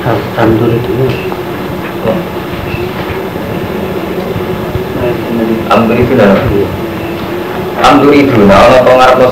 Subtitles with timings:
[0.00, 0.92] Tandur itu
[5.70, 6.34] Amdur itu dah.
[7.84, 9.26] Amdur itu nah orang to ngarepno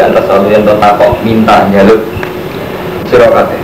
[0.00, 2.00] antas satu yang takok minta njaluk
[3.08, 3.60] sira kabeh.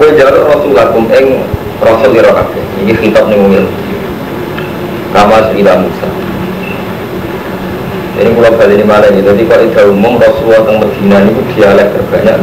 [0.00, 1.44] Kowe njaluk Rasulakum ing
[1.78, 2.62] Rasul sira kabeh.
[2.82, 3.64] Iki kitab ning umil.
[5.12, 6.08] Kama sudah Musa.
[8.12, 12.36] Ini balik ini malah ini, jadi kalau itu umum Rasulullah tentang Medina ini dialek terbanyak.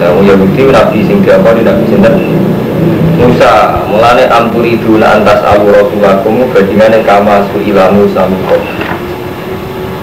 [0.00, 2.16] Nah, orang Yahudi Nabi sing diapa di Nabi Sinten
[3.20, 8.56] Musa, mulane ampuri duna antas alu Rasulullah kamu bagaimana kama suila Musa muko.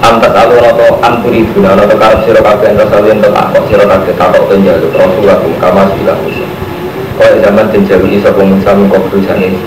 [0.05, 4.13] Antas alu atau ampuri duna atau kalau siro kabeh antas alu yang takok siro kabeh
[4.13, 6.45] takok tenjaluk Rasulullah kamu kama suila Musa.
[7.17, 9.57] Oh zaman tenjaluk isa Musa muko berusaha ini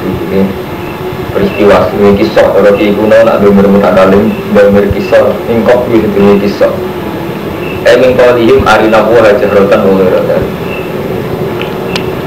[1.34, 6.70] peristiwa ini kisah kalau di kuno nak dengar mutakalim dengar kisah ingkop itu kisah
[7.84, 10.42] mingkau dihim arina buah jahrotan oleh rotan.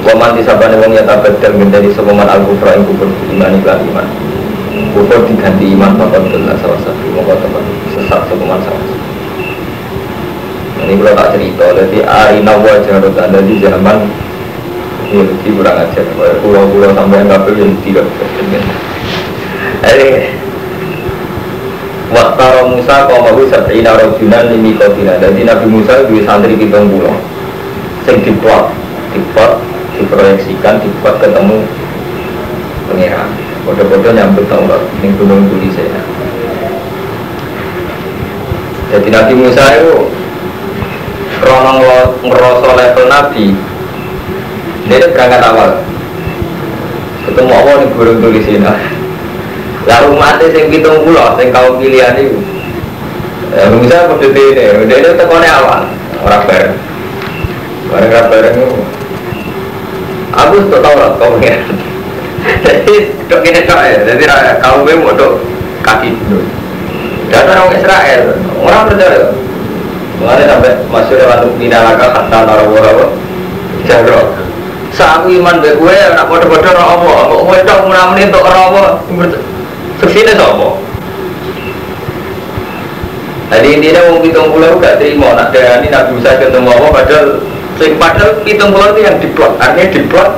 [0.04, 4.08] Waman disabani wong yang tabadal menjadi sebuman al-kufra yang kufur iman iklan iman.
[4.92, 8.98] Kufur diganti iman bapak belah salah satu Maka teman sesat sebuman salah satu.
[10.84, 13.98] Ini kalau tak cerita Jadi arina buah jahrotan Jadi zaman
[15.14, 16.06] Ini kurang ajar.
[16.42, 18.06] Pulau-pulau sampai yang gak yang tidak
[19.84, 20.32] Eh,
[22.14, 25.18] Waktara Musa kau mau sabina rojunan limi kotina.
[25.18, 27.18] Jadi Nabi Musa dua santri pitung pulau.
[28.06, 28.70] Sing diplot,
[29.18, 29.58] diplot,
[29.98, 31.66] diproyeksikan, diplot ketemu
[32.86, 33.30] pangeran.
[33.66, 36.02] Bodoh-bodoh nyambut Taurat ning gunung Tulisena.
[38.94, 40.14] Jadi Nabi Musa itu
[41.42, 41.82] krono
[42.22, 43.46] ngerasa level Nabi.
[44.86, 45.82] Dia berangkat awal.
[47.26, 48.93] Ketemu Allah di gunung Tulisena.
[49.84, 52.40] Lalu mati sing pitung pulau, sing kau pilihan itu.
[53.54, 55.82] Ya, bisa pada ini, udah ini tekonnya awal,
[56.26, 56.76] orang bareng.
[57.92, 58.68] Bareng orang bareng itu.
[60.34, 61.62] Aku tuh tahu lah kau ya.
[62.66, 62.96] Jadi
[63.30, 64.24] dok ini dok ya, jadi
[64.60, 65.40] kau mau dok
[65.86, 66.44] kaki dulu.
[67.34, 68.22] Orang Israel,
[68.62, 69.32] orang percaya.
[70.20, 73.12] Mengenai sampai masuk lewat minalaka hatta narawah
[73.84, 74.22] Jaro.
[74.94, 77.14] Saat iman gue, nak bodoh-bodoh roh apa?
[77.34, 78.84] Kok gue dok menamuni untuk roh apa?
[80.04, 80.84] Ke sini sopo.
[83.48, 85.32] Jadi intinya mau hitung pulau gak terima.
[85.32, 87.28] Nak darani Nabi Musa ketemu apa padahal
[87.80, 89.56] sing padahal hitung pulau itu yang diplot.
[89.64, 90.30] Artinya diplot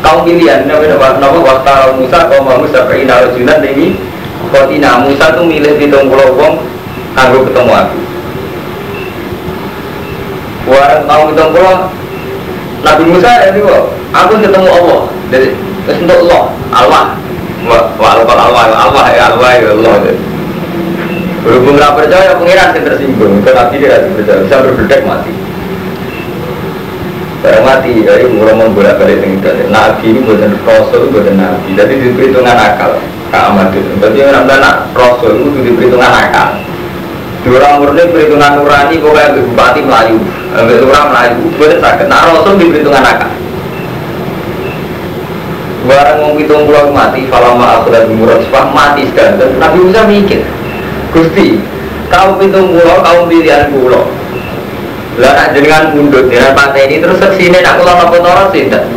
[0.00, 0.64] kaum pilihan.
[0.64, 1.08] Namanya nama?
[1.20, 4.00] Nama waktu Musa kaum Musa kaina rajulan ini.
[4.48, 6.64] Kotina Musa tuh milih hitung pulau wong
[7.12, 7.98] kanggo ketemu aku.
[10.72, 11.92] Warang kaum hitung pulau
[12.80, 13.60] Nabi Musa itu
[14.08, 15.00] aku ketemu Allah.
[15.28, 15.52] Dari
[15.84, 16.42] untuk Allah
[16.72, 17.23] Allah
[17.68, 19.94] wa alqal alwa alwa ya alwa ya Allah
[21.44, 23.32] berhubung nggak percaya pengiran yang tersinggung.
[23.44, 24.40] Itu nabi dia tidak percaya.
[24.48, 25.32] Bisa berbeda mati.
[27.44, 31.76] Barang mati dari ngomong bolak balik dengan nabi ini bukan rasul bukan nabi.
[31.76, 32.96] Jadi diperhitungan akal.
[33.28, 33.92] Keamat itu.
[34.00, 36.50] Berarti orang anak rasul itu diperhitungan akal.
[37.44, 40.16] Orang murni perhitungan nurani kok kayak bupati Melayu,
[40.56, 42.08] ambil orang Melayu, boleh sakit.
[42.08, 43.28] Nah rasul diperhitungan akal.
[45.84, 49.36] Barang mau hitung pulau mati, falama aku dan murad sepah mati sekarang.
[49.60, 50.40] Nabi Musa mikir,
[51.12, 51.60] Gusti,
[52.08, 54.08] kau hitung pulau, kau pilihan pulau.
[55.20, 58.88] Lah nak jenengan mundut dengan pantai ini terus ke sini aku lama kotoran sih tidak.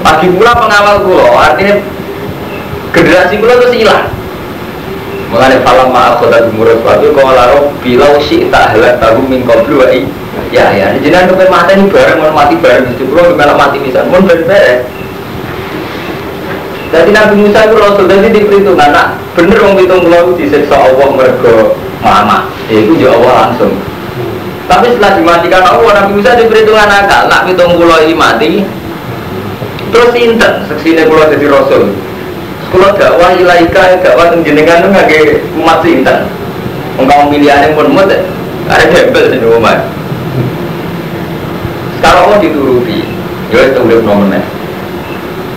[0.00, 1.76] Pagi pula pengawal pulau, artinya
[2.96, 4.08] generasi pulau itu hilang.
[5.28, 9.44] Mengenai falama aku dan murad sepah itu kau laro bilau si tak halal tahu min
[9.44, 9.84] koblu
[10.50, 14.10] Ya ya, jenengan kepen mati ini bareng mau mati bareng di pulau gimana mati misalnya,
[14.10, 14.82] mau beres
[16.90, 21.78] jadi Nabi Musa itu Rasul, jadi diperhitungkan, nak bener orang hitung pulau disiksa Allah mereka
[22.02, 23.78] mama, ya itu ya Allah langsung.
[24.66, 28.66] Tapi setelah dimatikan Allah, Nabi Musa diperhitungkan akal, nak hitung pulau ini mati,
[29.94, 31.94] terus inten, seksine pulau jadi Rasul.
[32.70, 35.10] Kalau dakwah ilaika, dakwah jenengan itu nggak
[35.62, 36.26] umat inten.
[36.98, 38.10] Engkau pilihannya pun mut,
[38.66, 39.86] ada debel di rumah.
[41.98, 43.06] Sekarang Allah dituruti,
[43.54, 44.42] ya itu udah nomornya.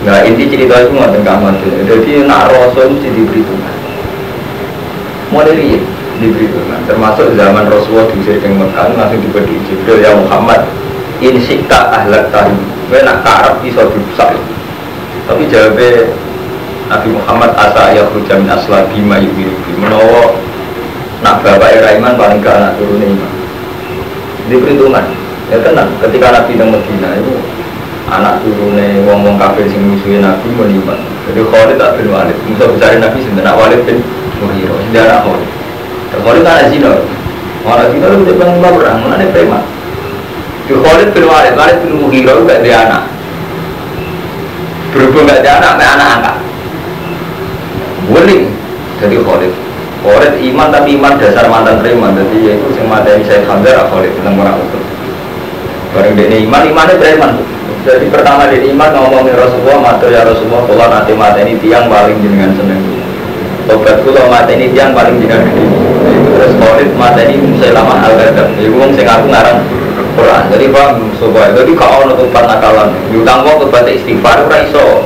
[0.04, 1.48] Nah inti cerita itu nggak tentang
[1.88, 3.76] Jadi nak rasul mesti diperhitungkan.
[5.32, 5.80] Moderi
[6.20, 6.80] diperhitungkan.
[6.84, 10.68] Termasuk zaman Rasulullah diusir ke Mekah langsung diberi Jibril ya Muhammad.
[11.24, 12.52] In sikta ahlak tahi.
[12.92, 14.36] Gue nak karab bisa dirusak.
[15.24, 16.04] Tapi jawabnya
[16.92, 20.36] Nabi Muhammad asa ayah hujamin asla bima yubiru menawa
[21.24, 23.32] nak bapak Iraiman paling ke anak turunnya iman.
[24.52, 25.06] Diperhitungkan.
[25.48, 25.88] Ya tenang.
[26.04, 27.32] Ketika Nabi di Medina itu
[28.10, 31.00] anak turune wong-wong kafir sing musuhin Nabi meniman.
[31.24, 32.36] Jadi Khalid tak bin Walid.
[32.44, 34.04] Musa besar Nabi sing anak Walid bin
[34.44, 34.76] Muhiro.
[34.92, 35.50] Dia anak Khalid.
[36.20, 36.92] Khalid kan zina.
[37.64, 39.62] Orang zina itu dia pengen perang, mana preman.
[40.68, 43.02] Di Khalid bin Walid, Walid bin Mughirah gak ada anak.
[44.92, 46.36] Berhubung gak ada anak, anak angkat.
[48.12, 48.52] Wuling
[49.00, 49.52] jadi Khalid.
[50.04, 52.12] Khalid iman tapi iman dasar mantan preman.
[52.12, 54.78] Jadi ya itu yang mata ini saya Hamzah Khalid tentang orang itu.
[55.96, 57.32] Barang dia iman, imannya preman.
[57.84, 62.16] Jadi pertama dia iman ngomongin Rasulullah, matur ya Rasulullah, kalau nanti mata ini tiang paling
[62.24, 62.80] jenengan seneng.
[63.68, 65.68] Tobat kula mata ini tiang paling jenengan gede.
[66.32, 68.56] Terus Khalid mata ini saya lama al-gadab.
[68.56, 69.58] Ibu ngomong saya ngaku ngarang
[70.16, 70.42] Quran.
[70.48, 72.88] Jadi paham supaya jadi kau ono tobat nakalan.
[73.12, 75.04] Diutang mau tobat istighfar ora iso.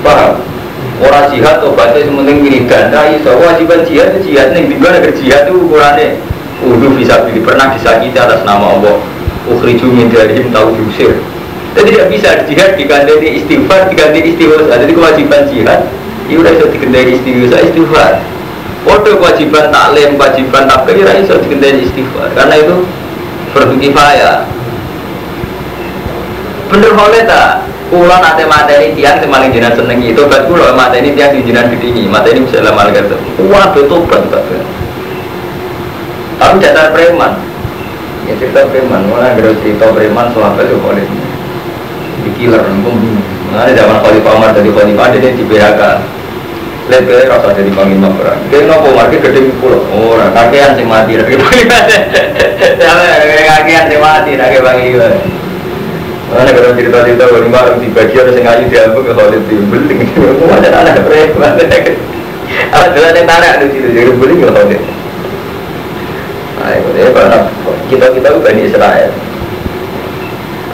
[0.00, 0.40] Paham?
[1.04, 2.96] Orang jihad tobatnya sementing wiridan.
[2.96, 6.16] Nah iso kewajiban jihad jihad nih di mana jihad itu ukurannya
[6.64, 8.96] udah bisa pilih pernah disakiti atas nama Allah.
[9.52, 11.35] Ukhriju min darihim tahu diusir.
[11.76, 14.64] Jadi tidak bisa jihad diganti istighfar diganti istighfar.
[14.80, 15.80] Jadi kewajiban jihad
[16.26, 17.60] itu udah bisa diganti istighfar.
[17.60, 18.12] Istighfar.
[18.86, 22.32] Waduh kewajiban taklim, kewajiban tabligh ora iso diganti istighfar.
[22.32, 22.76] Karena itu
[23.52, 24.48] fardu kifayah.
[26.72, 27.66] Bener boleh tak?
[27.86, 32.10] Kulo nate materi tiang semaling jinan seneng itu kan kulo materi tiang di jinan gedingi
[32.10, 33.14] materi misalnya malah kata
[33.46, 34.42] wah betul tak
[36.36, 37.38] tapi dasar preman
[38.26, 41.06] ya cerita preman mana ada cerita preman soal itu boleh
[42.24, 42.92] di killer nunggu
[43.52, 45.82] mana zaman Khalifah Umar dari Khalifah dia di PHK
[46.86, 48.38] Lebih rasa jadi panglima perang.
[48.46, 49.82] Dia nopo market gede pulau.
[49.90, 51.18] Oh, kakean sih mati.
[51.18, 51.34] Kakean
[53.90, 54.38] sih mati.
[54.38, 55.10] Kakean panglima.
[56.30, 59.98] Mana kalau cerita-cerita kalau lima di bagi ada sengaja diambil ke Khalid di beling.
[60.46, 61.58] Macam anak preman.
[62.46, 64.82] Ada jalan yang tarik ada situ jadi beling ke Khalid.
[66.62, 67.38] Nah, ya karena
[67.90, 69.10] kita kita bukan Israel.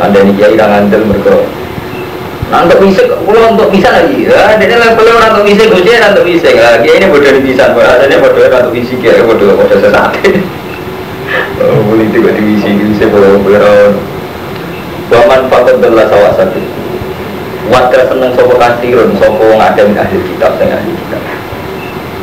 [0.03, 1.39] Anda ini kiai kang andel mereka
[2.53, 6.13] Nah, untuk bisa, kalau untuk bisa lagi, ya, jadi levelnya orang untuk bisa, gue jadi
[6.13, 10.13] untuk bisa, ya, dia ini bodoh bisa, bahasanya bodoh untuk bisa, kayak bodoh bodoh sesat.
[11.63, 13.97] Oh, boleh juga divisi, bisa bodoh bodoh.
[15.09, 16.61] Waman fakot belas sawah satu.
[17.73, 21.23] Wadah seneng sopo kasirun, sopo ngadem ahli kitab, saya ahli kitab.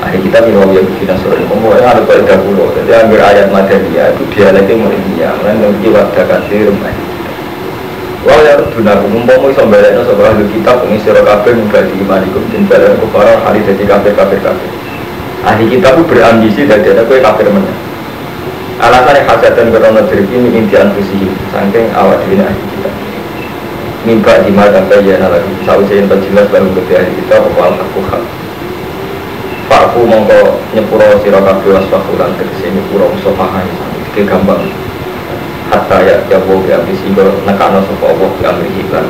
[0.06, 2.70] Ahli kitab ini wong yang bikin surun, pokoknya ada pada pulau.
[2.78, 7.09] Jadi ambil ayat Madaniyah itu dialeknya mulai dia, mulai wadah kasirun ahli
[8.20, 12.68] Wah ya guna mumpung iso balekno sapa ahli kitab pengisi sira kabeh mubadi imanikum den
[12.68, 14.72] balen kufara hari dadi kafir kafir kafir.
[15.48, 17.76] Ahli kitab itu berambisi dadi ada kowe kafir meneh.
[18.80, 20.04] Yang hasatan karena
[20.36, 22.94] ini intian fusi saking awak dhewe ahli kitab.
[24.04, 28.24] Mimba di mata kaya lagi sausia yang jelas baru bagi ahli kitab bahwa aku hak.
[29.72, 33.64] Faku mongko nyepuro sira kabeh wasfahu lan tegese nyepuro sofahan
[34.12, 34.60] iki gampang
[35.70, 39.06] hatta ya jabo ya sehingga nekano sopo Allah di amri iklan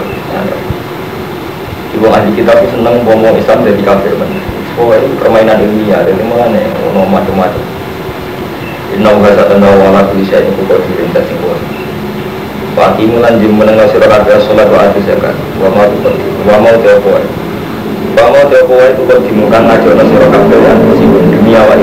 [1.90, 4.30] Ibu ahli kita itu seneng bomo Islam jadi kafir men.
[4.78, 7.66] Oh ini permainan ilmiah, jadi mana ono macam-macam.
[8.94, 11.58] Inna wa sa tanna wa la kulli shay'in qadir ta singkon.
[12.78, 15.34] Wa aqimulan jim menengah sira kabeh salat wa atu zakat.
[15.58, 15.90] Wa ma
[16.46, 16.94] wa ma apa.
[18.14, 20.74] Wa ma apa itu kok dimungkan ngajono sira kabeh ya
[21.26, 21.82] demi awak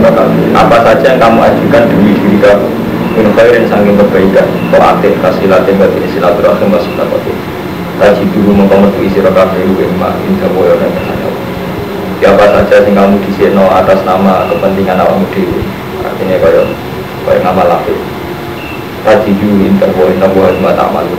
[0.55, 2.86] Apa saja yang kamu ajukan demi diri kamu
[3.17, 7.37] min khairin sanging kebaikan To'atin kasilatin berarti silaturahim wa sunnatatin
[7.97, 11.29] Taji dulu mengkometu isi rakabe Uwe ma indah boyo dan kesanya
[12.21, 15.65] Siapa saja yang kamu disino atas nama kepentingan awam dewi
[16.05, 16.63] Artinya kaya
[17.25, 17.97] kaya nama lafi
[19.09, 21.17] Taji dulu indah boyo indah boyo ma tak malu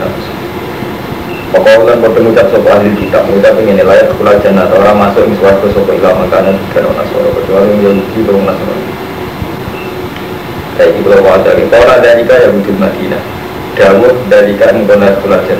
[1.48, 5.40] Pokoknya kan pada mengucap sopa ahli kitab Mengucap ingin layak kula jannah Orang masuk ini
[5.40, 8.97] suarga sopa ilah makanan Dan orang nasoro Kecuali yang Yahudi Orang nasoro
[10.78, 13.18] saya ini kalau mau dari Tora dari kaya wujud Madinah.
[13.74, 15.58] Dawud dari kan konar kulajan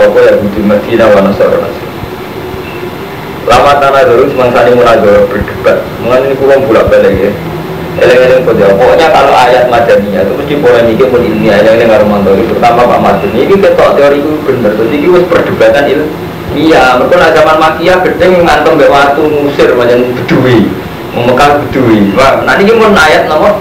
[0.00, 1.88] Sopo yang wujud Madinah wa nasara nasir?
[3.44, 5.84] Lama tanah dulu semangsa ini munazor berdebat.
[6.00, 7.32] Mengenai kurang bulak balik ya.
[7.92, 12.88] Eleng-eleng kode Pokoknya kalau ayat Madaniyah itu mesti polemiknya pun Yang ini ngaruh mantul Terutama
[12.88, 14.72] Pak Madun Ini ketok teori itu bener.
[14.80, 15.84] Terus ini perdebatan
[16.56, 20.68] Iya, mereka zaman makia gedeng ngantem mbak waktu musir macam bedui,
[21.16, 22.12] memekal bedui.
[22.44, 23.56] Nanti ini mau ayat nomor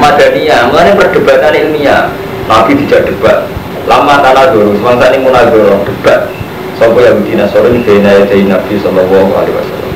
[0.00, 2.08] Madaniyah, mengenai perdebatan ilmiah.
[2.48, 3.44] Nabi tidak debat.
[3.84, 6.30] Lama tanah dulu, semangsa ini munadoro debat.
[6.78, 9.90] Sopo bidina sore ini Bina yadai Nabi Sallallahu Alaihi Wasallam.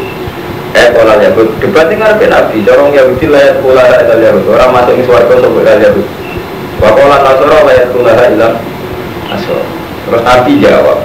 [0.77, 2.57] Eh, pola Yahud, debat ini ngarepin Nabi.
[2.67, 4.45] Corong Yahudi layat pola ilah Yahud.
[4.53, 6.07] Orang masuk ini suarga sopo ilah Yahud.
[6.77, 8.53] Wakola Nasoro layat pola ilah
[9.33, 9.65] Nasoro.
[10.07, 10.99] Terus Nabi jawab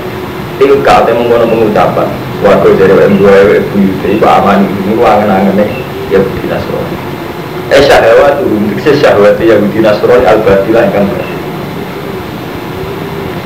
[0.61, 2.07] Tilka, itu mengkono pengucapan.
[2.37, 5.57] Suarga jadi Wa ibu Yudhi, Wa aman Ini wangan-wangan
[6.13, 7.10] Yahudi Nasoro
[7.71, 11.39] eh syahwat itu untuk syahwat Yahudi Nasrani al-batilah yang berarti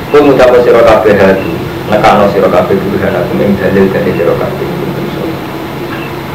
[0.06, 1.52] Kau mengucapkan sirah kabeh hati
[1.90, 4.68] Nekano sirah kabeh burhan aku yang dalil dari sirah kabeh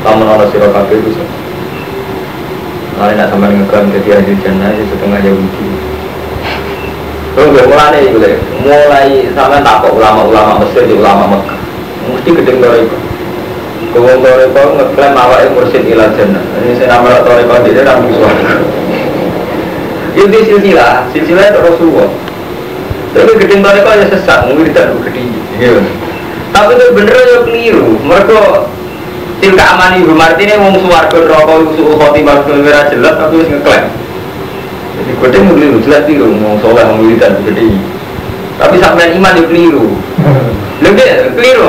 [0.07, 1.11] Kamu nono sirah kabeh itu
[3.01, 5.67] Lalu nak sama ngeklaim jadi ahli jannah ya setengah Yahudi.
[7.33, 11.59] Tunggu mulai itu deh, mulai sama takut ulama-ulama Mesir di ulama Mekah,
[12.13, 13.10] mesti gedeng toriko.
[13.91, 16.39] Gowong toriko ngeklaim awalnya mursid ilah jannah.
[16.63, 18.55] Ini saya nama toriko dia ramu suara.
[20.15, 22.09] Di silsilah, silsilah itu Rasulullah.
[23.11, 25.27] Tapi gedeng toriko ya sesat, mungkin tidak gedeng.
[25.59, 25.83] Gitu.
[26.55, 27.99] Tapi itu bener ya keliru.
[28.07, 28.39] Mereka
[29.43, 33.85] tilka amani ibu martini wong suwargo rokok suhu khotimah jelas tapi harus ngeklaim.
[35.01, 37.73] Jadi mau keliru, jelas keliru, mau soleh, mau wiridan, gede
[38.61, 39.85] Tapi sampai iman itu keliru
[40.85, 41.65] Lebih keliru,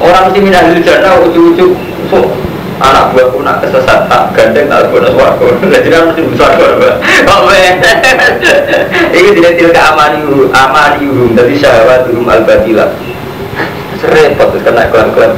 [0.00, 1.72] orang mesti minah diri jana, ujuk-ujuk.
[2.08, 2.32] So,
[2.80, 6.96] anak buah pun nak kesesat, tak gandeng, tak guna suarga Jadi kan mesti suarga
[7.28, 7.52] Oh
[9.20, 12.90] Ini tidak tilka amani amani jadi syahwat hum al-batilah.
[14.00, 15.36] Serempet, kena kelam-kelam.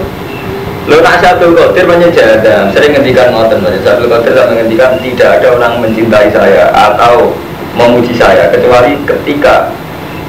[0.86, 5.82] Lo nak Abdul Qadir menyejadah, sering ngendikan ngoten, Abdul Qadir tak menghentikan tidak ada orang
[5.82, 7.34] mencintai saya atau
[7.74, 9.70] memuji saya kecuali ketika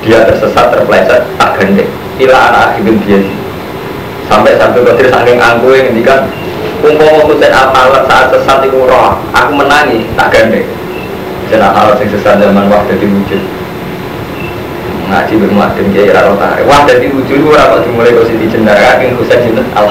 [0.02, 1.90] dia tersesat terpeleset tak gendek.
[2.22, 3.22] Ila anak hidup dia
[4.28, 6.28] sampai Abdul Qadir saking angku yang ngendikan
[6.84, 10.68] umpama Husain apalat saat sesat itu roh, aku menangi tak gendek.
[11.48, 13.42] Jangan alat yang sesat zaman waktu wujud.
[15.04, 16.64] Ngaji bermuatin kiai raro tarik.
[16.68, 19.68] Wah dari wujud ora kok dimulai kok sini jendara keng Husain sinten?
[19.76, 19.88] Al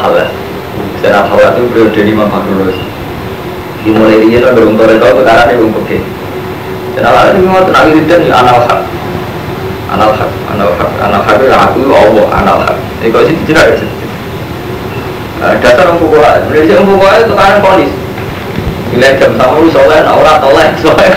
[1.03, 2.79] secara hawa itu periode Fakrulus
[3.83, 5.99] dimulai dia belum tore tau perkara dia pakai
[6.95, 8.81] dan Allah itu memang tenang itu dan anal hak
[9.91, 10.11] anal
[11.03, 11.81] anal hak itu aku
[12.31, 12.71] Allah
[13.03, 14.02] ini sih tidak ya
[15.59, 15.99] dasar orang
[16.47, 17.91] Indonesia orang itu kan polis
[18.93, 21.11] Bila jam sama lu soleh, orang toleh, soleh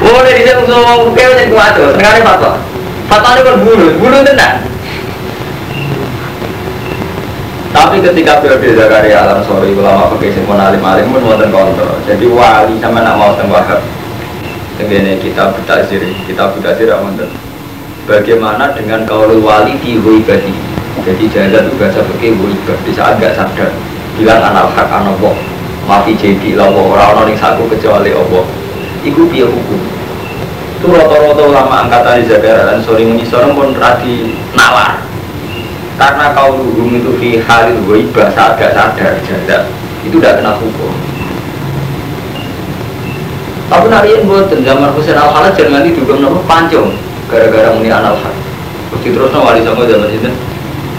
[0.00, 2.52] Mau dari sini semua pokoknya udah kuat tuh, sekarang fatwa
[3.10, 4.70] Fatwa kan bunuh, bunuh tenang
[7.70, 12.02] tapi ketika periode Zakaria alam sore ulama pakai simpon alim alim pun wonten kontrol.
[12.02, 13.78] Jadi wali sama nak mau teng wahab.
[14.74, 17.30] Tenggene kita berdasir, kita berdasir wonten.
[18.10, 20.69] Bagaimana dengan kaulul wali di huibati?
[21.06, 23.70] Jadi jalan itu bahasa pakai huibah di saat gak sadar.
[24.18, 25.36] Bilang anak hak anak boh.
[25.88, 28.44] Mafi jadi lawo orang orang yang saku kecuali Allah.
[29.00, 29.80] Iku dia hukum.
[30.80, 35.10] Itu rata-rata ulama angkatan di Zakaria dan sore menyisorong pun radi nalar
[36.00, 39.68] karena kau luhum itu fi halil waibah saat gak sadar jaza
[40.00, 40.88] itu tidak kena hukum
[43.68, 46.96] tapi nari yang buat zaman Husain al Halad jangan juga nama pancung
[47.28, 48.34] gara-gara muni anal hal
[49.04, 50.32] terus wali sama zaman itu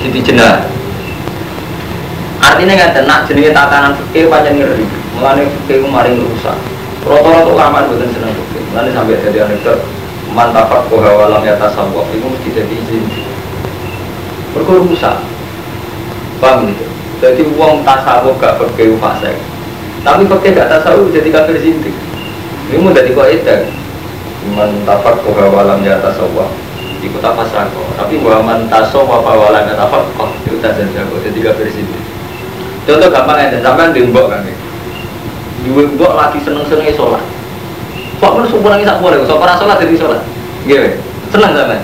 [0.01, 0.65] Siti Jenah
[2.41, 4.85] artinya nggak tenang jenisnya tatanan fikih panjang ngeri
[5.17, 6.57] mulai fikih kemarin rusak.
[7.01, 8.61] Rata-rata ulama bukan senang fikih.
[8.73, 9.79] Mulai sampai jadi anekdot
[10.33, 13.05] mantafat kohawalam ya tasawuf itu mesti jadi izin.
[14.57, 15.17] Mereka rusak.
[16.41, 16.85] Paham gitu?
[17.21, 19.33] Jadi uang tasawuf gak pakai fase
[20.01, 21.93] tapi pakai gak tasawuf jadi kafir zintik
[22.69, 23.57] ini mau jadi kok itu
[24.57, 26.49] mentafak walam ya tasawuf
[27.01, 31.17] itu tak pasrako tapi bahwa mentaso apa walam ya tafak kok itu tak jago.
[31.19, 32.01] Jadi kafir zintik
[32.85, 33.57] contoh gampang aja.
[33.61, 34.45] Sampai di mbok kan
[35.65, 37.23] dua mbok lagi seneng senengnya sholat.
[38.21, 39.21] Kok pun subuh lagi tak boleh.
[39.25, 40.21] So sholat jadi sholat.
[40.69, 41.79] Gini seneng sampai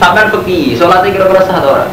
[0.00, 1.92] sampai pergi sholatnya kira-kira sah orang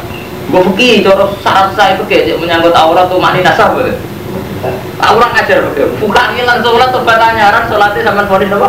[0.50, 3.94] gue pergi cara syarat saya pergi menyangkut aurat tuh mani nasab gitu
[4.98, 8.68] aurat ngajar pergi bukan ngilang sholat tuh nyaran sholatnya sampai ponis apa?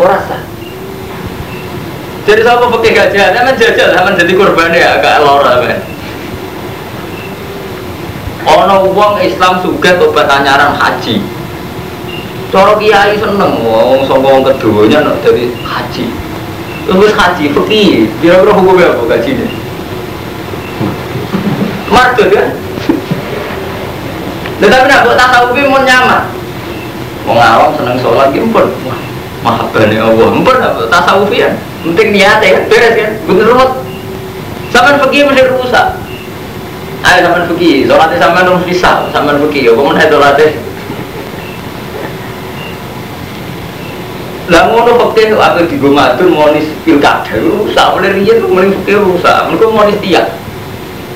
[0.00, 0.40] Orang sah
[2.22, 5.80] jadi sama pergi gajah sama jajal sama jadi korban ya agak lora kan
[8.42, 11.22] Ono uang Islam juga tobat nyaran haji.
[12.50, 16.06] Cara kiai seneng wong sangka keduanya nak jadi haji.
[16.82, 19.46] Terus haji, pergi, kira-kira hukumnya apa gajinya?
[21.86, 22.48] Mardut kan?
[24.58, 26.22] Tetapi nak buat tasawuf mau nyaman.
[27.22, 28.66] Mau seneng sholat gitu pun.
[28.90, 28.98] Wah,
[29.42, 30.28] mahabbah Allah.
[30.32, 31.52] Mpun apa tasawuf ya?
[31.82, 33.10] Penting niatnya kan, beres kan?
[33.26, 33.70] Bener rumah.
[34.70, 35.86] Sampai pergi mesti rusak.
[37.02, 39.66] Ayo sampai pergi, sholatnya sampai nung bisa, sampai pergi.
[39.66, 40.46] Ya, kamu sholatnya
[44.50, 49.48] Lah ngono fakir akhir di matur monis pilkada rusak oleh riyen mulai fakir rusak.
[49.48, 50.34] Mereka monis tiap.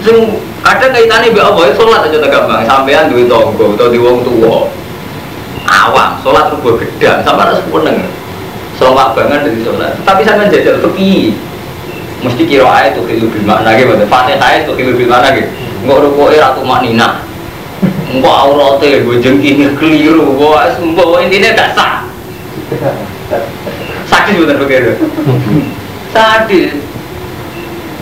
[0.00, 2.64] Sing kadang kaitane mbek Allah salat aja tak gampang.
[2.64, 4.70] Sampean duwe tangga utawa di wong tuwa.
[5.66, 8.06] Awam salat rubo gedang sampe harus puneng.
[8.78, 9.92] Salat banget dari salat.
[10.06, 11.34] Tapi sampean jajal fikih.
[12.24, 13.92] Mesti kira ae tuh kilu bil makna gitu.
[14.06, 15.50] Fatihah itu kilu bil makna gitu.
[15.84, 17.22] Enggak rukoe ratu maknina.
[18.16, 20.32] Mbok aurate gue jengking keliru.
[20.34, 21.92] Mbok intinya gak sah.
[24.06, 24.94] Sadis bener begitu.
[26.14, 26.72] Sadis.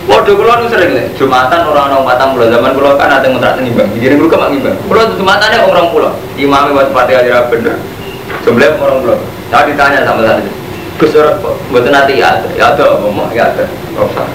[0.05, 3.57] Waduh kulo nu sering nih, Jumatan orang orang matang pulau zaman kulo kan ada ngontrak
[3.57, 3.89] nimbang.
[3.97, 4.77] Jadi kulo kemak nimbang.
[4.85, 6.13] Kulo Jumatannya orang pulau.
[6.37, 7.75] Imamnya buat fatihah tidak bener.
[8.45, 9.17] Sebelah orang pulau.
[9.49, 10.45] Saya ditanya sama tadi.
[10.95, 13.65] Gus ora kok mboten ati ya ada, ya ada apa mau ya ada.
[13.97, 14.29] Ora usah.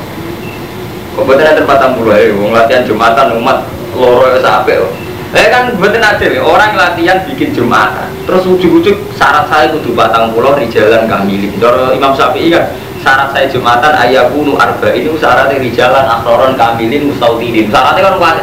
[1.15, 4.93] Kok mboten ada patang puluh ae wong latihan Jumatan umat loro apik kok.
[5.31, 8.11] Eh kan adil ya, orang latihan bikin Jumatan.
[8.27, 11.55] Terus ujug-ujug syarat saya kudu patang puluh rijalan kamilin.
[11.63, 12.67] Cara Imam Syafi'i kan
[13.01, 17.73] syarat saya Jumatan ayakunu arba ini syaratnya rijalan akhroron kamilin mustautidin.
[17.73, 18.37] Syaratnya kan kuat.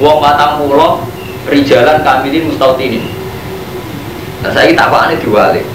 [0.00, 1.04] Wong patang puluh
[1.46, 3.04] rijalan kamilin mustautidin.
[4.40, 5.66] Nah saya tak apa diwalik.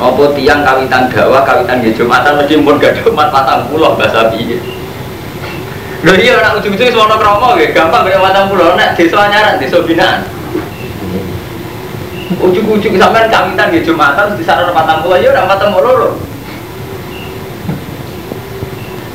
[0.00, 4.56] Apa tiang kawitan dakwah, kawitan di Jumatan mesti pun gak Jumat patang puluh bahasa piye.
[6.00, 9.84] Lho iya anak ujung-ujung semono kromo ya, gampang kayak patang puluh nek desa anyaran, desa
[9.84, 10.24] binaan.
[12.40, 16.16] Ujung-ujung sampean kawitan di Jumatan di sana patang puluh ya ora patang puluh.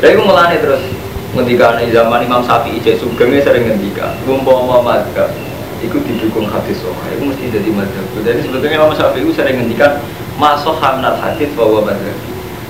[0.05, 0.85] Lah iku mulane terus
[1.33, 5.33] ngendika zaman Imam Syafi'i cek sugenge sering ngendika, umpama madzhab
[5.81, 8.05] itu didukung hadis sohail itu mesti jadi madzhab.
[8.21, 9.97] Jadi sebetulnya Imam Syafi'i sering ngendikan
[10.37, 12.13] masuk hamnal hadis bahwa madzhab.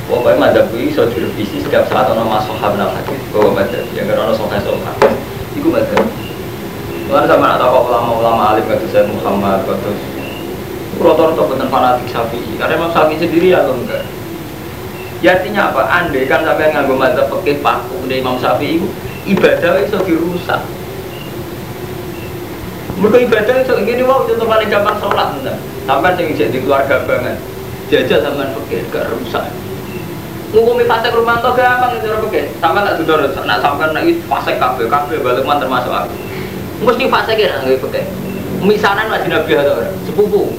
[0.08, 3.84] Pokoknya madzhab itu bisa direvisi setiap saat ono masuk hamnal hadis bahwa madzhab.
[3.92, 5.16] Yang karena sohail hadis,
[5.60, 6.08] itu madzhab.
[7.12, 9.92] Lalu sama ada ulama-ulama alim kata saya Muhammad kata
[11.04, 14.25] Rotor-rotor benar fanatik Syafi'i Karena Imam Syafi'i sendiri ya enggak
[15.24, 15.82] Ya artinya apa?
[15.88, 18.88] Andai kan sampai nganggo madzhab pakai paku dari Imam Syafi'i itu
[19.26, 20.62] ibadah itu dirusak
[22.96, 25.58] mereka ibadah itu ini wow contoh paling gampang sholat entah.
[25.84, 27.36] Sampai yang jadi keluarga banget.
[27.92, 29.46] Jajah sama fakir gak rusak.
[30.56, 32.46] Ngukumi fase rumah tuh gampang itu orang fakir.
[32.64, 36.16] Sampai tak duduk nak sampai nak itu fase kafe kafe balik termasuk aku.
[36.88, 38.06] Mesti fase kira nggak fakir.
[38.64, 40.56] Misanan masih nabi atau orang sepupu.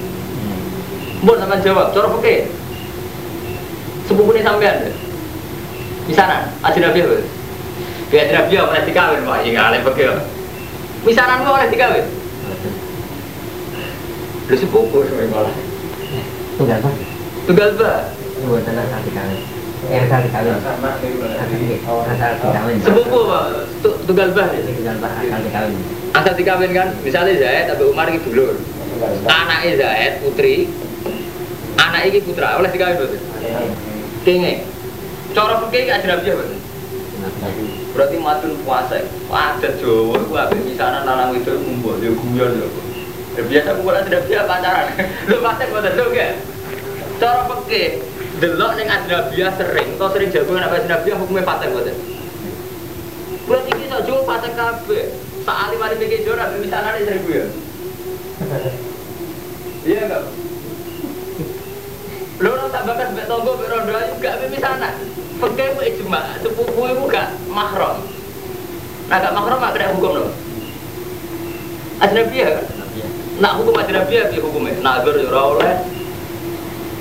[1.24, 2.52] Mbok sama jawab, cara fakir.
[4.06, 4.76] Sepupu ini sampean.
[6.06, 7.16] Misanan, aja nabi apa?
[8.06, 10.14] Biar nabi apa nanti kawin pak, ya nggak fakir.
[11.02, 12.06] Misanan mau oleh dikawin.
[14.46, 15.54] Lu sepupu semuanya malah.
[16.54, 16.94] Tunggal pak.
[17.50, 17.92] Tunggal ba.
[18.46, 19.40] Buat tanah kaki kawin.
[19.90, 20.54] Eh kaki kawin.
[22.38, 22.76] Kawin.
[22.78, 23.44] Sepupu pak.
[23.82, 24.44] Tu- Tunggal ba.
[24.54, 25.78] Tunggal pak asal kawin.
[26.14, 28.54] Asal dikawin kan, misalnya Zaid tapi Umar ini dulur.
[29.26, 30.70] Anaknya Zaid putri,
[31.76, 33.20] anak ini putra oleh dikawin betul.
[34.26, 34.66] Kenge.
[35.38, 36.44] Cara fikih gak ada apa?
[37.94, 38.98] Berarti matun puasa.
[39.30, 42.68] Ada Jawa ku ape misalnya lanang itu ngumpul dia guyon lho.
[43.38, 44.86] Ya biasa aku ora tidak biasa pacaran.
[45.30, 46.32] Lu pasti boten lho gak?
[47.22, 48.02] Cara fikih
[48.42, 51.96] delok ning adrabia sering, atau sering jago nek adrabia hukumnya paten boten.
[53.46, 55.04] Berarti iki sak Jawa paten kabeh.
[55.46, 57.46] Sak alim alim iki jora misalnya seribu ya.
[59.86, 60.22] Iya enggak?
[62.36, 64.92] Lho ora tak bakas mbek tonggo mbek rondo ayu gak misalnya.
[65.40, 68.04] Fikih ku ijma, sepupu iku gak mahram.
[69.08, 70.28] Nah gak mahram gak kena hukum lho.
[71.96, 72.66] Ajnabiyah kan?
[73.40, 74.76] Nak hukum ajnabiyah piye hukumnya?
[74.84, 75.74] Nazar ya ora oleh.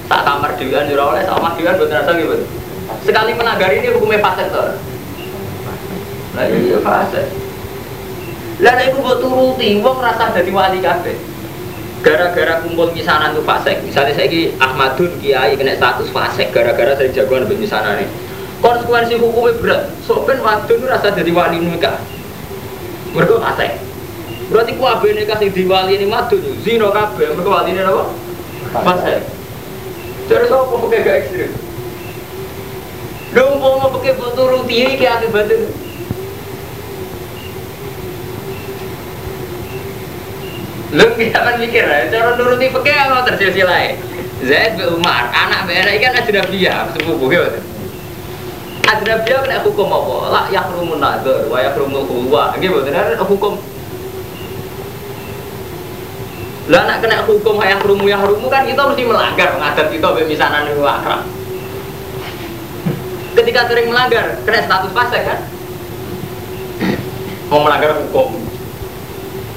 [0.08, 2.42] Tak kamar dewan ya ora oleh, sak omah dewan boten rasa nggih, Bos.
[3.04, 4.64] Sekali melanggar ini hukumnya fasik to.
[6.36, 7.28] Lah iya fasik.
[8.64, 11.35] Lah nek iku mbok turuti, wong rasa dadi wali kabeh.
[12.06, 14.30] Gara-gara kumpul misanan tuh fasik, misalnya saya
[14.62, 18.06] Ahmadun Kiai kena status fasik gara-gara sering jagoan lebih misanan nih.
[18.62, 19.82] Konsekuensi hukumnya berat.
[20.06, 21.98] Sopen wadon itu rasa jadi wali nikah.
[23.18, 23.82] Mereka fasik.
[24.54, 28.06] Berarti ku abe nikah sing diwali ini madun, zino kabeh, mereka wali ini apa?
[28.86, 29.22] Fasik.
[30.30, 31.52] Jadi saya kok pakai gak ekstrim.
[33.34, 35.85] Dong mau pakai turuti ini kayak akibatnya.
[40.96, 44.00] Lu kita kan mikir ya, cara nuruti pakai apa tersilsilai.
[44.48, 47.44] Zaid bin Umar, anak Anak kan ajnabiyah, sepupu ya.
[48.88, 50.16] Ajnabiyah kena hukum apa?
[50.32, 52.56] La yahrumun nazar, wa yahrumul khulwa.
[52.56, 52.96] Nggih mboten
[53.28, 53.60] hukum.
[56.66, 60.26] Lah nak kena hukum hayah rumu ya rumu kan kita mesti melanggar ngadat kita be
[60.26, 61.22] misanan niku akrab.
[63.36, 65.40] Ketika sering melanggar, kena status fasik kan?
[67.52, 68.45] Mau melanggar hukum.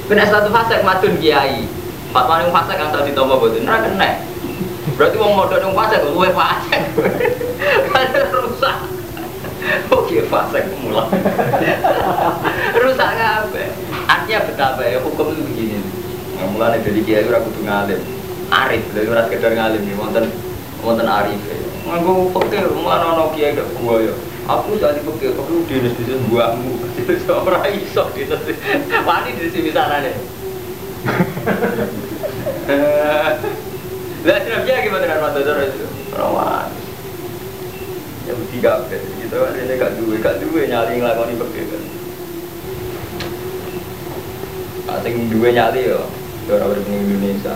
[0.09, 1.69] Kena status fasik madun kiai.
[2.17, 4.25] Fatwa ning fasik kan tadi ditompo boten ora kena.
[4.97, 6.83] Berarti wong modal ning fasik luwe fasik.
[8.33, 8.77] Rusak.
[9.93, 11.13] Oke fasik mulai.
[12.81, 13.69] Rusak kabeh.
[14.09, 15.79] Artinya betapa ya hukum itu begini.
[16.41, 18.01] Nah, mulai dari kiai ora kudu ngalim.
[18.49, 20.25] Arif, dari ora sekedar ngalim nih, wonten
[20.81, 21.37] wonten arif.
[21.85, 24.17] Nganggo pekeh mulai ono kiai gak gua ya.
[24.49, 26.73] Aku jadi pekeh, aku dinas di sini buahmu.
[27.05, 28.41] Itu ora iso dinas.
[29.05, 30.17] Wani di sini sana deh.
[34.25, 35.85] Lah sinapnya gimana dengan mata dora itu?
[36.17, 36.73] Rawan.
[38.25, 39.01] Ya bukti kabeh.
[39.21, 41.83] Gitu kan ini gak duwe, gak duwe nyali nglakoni pekeh kan.
[44.97, 46.09] Asing duwe nyali yo.
[46.49, 47.53] Ora urip ning Indonesia.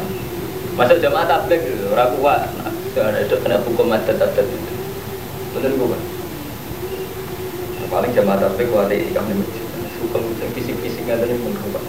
[0.77, 2.53] Masuk jamaah tabligh lho, ora kuat.
[2.61, 4.73] Nah, jangan ada kena hukum adat adat itu
[5.53, 6.01] bener gue
[7.93, 9.65] paling jamaah tapi kuali kami masjid.
[10.01, 11.85] Hukum fisik-fisik nggak ada yang mengubah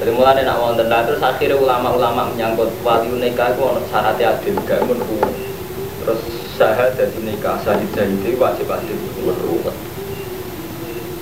[0.00, 4.56] jadi mulai nak wonten lah terus akhirnya ulama-ulama menyangkut wali nikah itu ono syaratnya adil
[4.64, 5.28] gak menurut
[6.00, 6.20] terus
[6.56, 8.96] syahadat dari nikah sahid itu wajib adil.
[9.20, 9.76] Menurut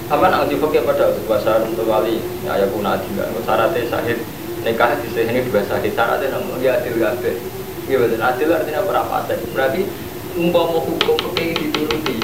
[0.09, 4.23] apa nak uji fakir pada bahasa untuk wali ya ya pun adil syaratnya sahid
[4.63, 7.19] nikah di sini dua sahid syaratnya namun dia adil gak
[7.91, 9.91] iya betul adil artinya berapa sahid berarti
[10.39, 12.23] umpama hukum fakir dituruti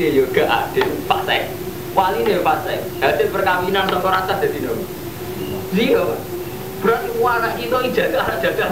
[0.00, 1.52] sahidnya juga adil pasai
[1.92, 4.84] wali nih pasai hasil perkawinan atau rasa jadi nabi
[5.76, 6.16] Zero.
[6.80, 8.66] Berarti warna itu ijazah jaga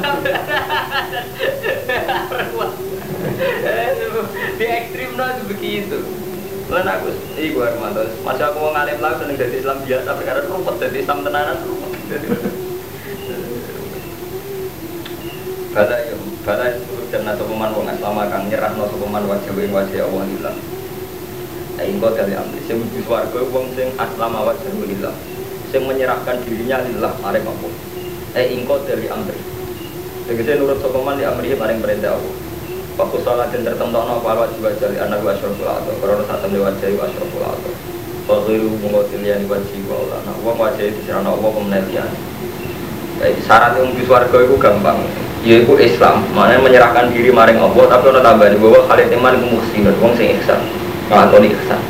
[4.56, 5.98] Di ekstrim itu begitu.
[6.72, 10.44] Lalu aku, iya gue Armando, masa aku mau ngalim lagu seneng jadi Islam biasa, perkara
[10.48, 11.92] rumput jadi Islam tenanan rumput.
[15.72, 16.14] Bala ya,
[16.44, 20.77] bala itu dan sopeman wong Islam kang nyerah no sopeman wajah wajah Allah hilang.
[21.78, 25.14] Ayo kau dari ambil, sing warga wong sing aslam wajah hilang
[25.70, 27.72] yang menyerahkan dirinya lillah maring Allah
[28.34, 29.38] eh ingko dari amri.
[30.26, 32.34] Tegese nurut sokoman di amri maring perintah Allah.
[32.98, 36.66] Waktu salat dan tertentu no apa wajib jali anak wa asyraful atau Karena saat temen
[36.66, 37.72] wajib wa asyraful atau
[38.26, 40.18] Fakhiru mengotil wajib wa Allah.
[40.26, 41.52] Nah uang wajib di sana Allah
[43.18, 44.98] Jadi syarat yang di suarga itu gampang.
[45.46, 49.94] Yaitu Islam, mana menyerahkan diri maring Allah Tapi ada tambahan bahwa kalian teman itu muhsinun,
[50.02, 50.58] uang sing ihsan
[51.08, 51.80] Ngelakoni ihsan.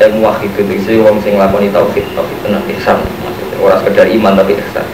[0.00, 3.00] Yang muwahid itu wong sing lakoni tauhid tauhid tenan ihsan.
[3.24, 4.86] Maksudnya orang sekedar iman tapi ihsan.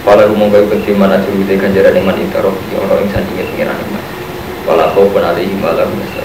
[0.00, 3.46] Kalau rumah kau penting mana curi di ganjaran iman itu roh di orang yang sandingin
[3.52, 4.04] pengiran iman.
[4.64, 6.22] Kalau kau pun ada iman lah biasa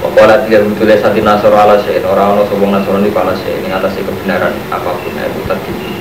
[0.00, 4.00] Wakola tidak betul sati nasor ala syai'in Orang-orang sobong nasor di pala syai'in Ini atas
[4.00, 5.92] kebenaran apa pun Ya bukan tadi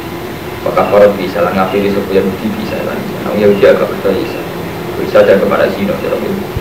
[0.64, 4.40] Maka korot bisa lah ngapiri sebuah Yahudi bisa lah Nah Yahudi agak betul bisa.
[5.04, 6.59] Bisa dan kepada Zino Jarak itu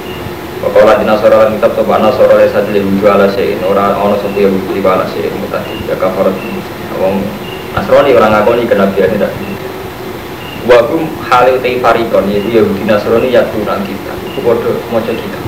[0.59, 4.43] Di nasoro lan kitab sopa nasoro le sadi le wuju ala sein Ora ono sopa
[4.43, 6.35] ya wuju ala sein Mutadi ya kafarat
[6.99, 7.23] Wong
[7.79, 9.31] Nasrani orang ngakoni kenabian tidak
[10.67, 14.13] Wagum halil tei farikon Yaitu Yahudi Nasrani yatunan kita.
[14.27, 15.41] Itu bodoh moco kita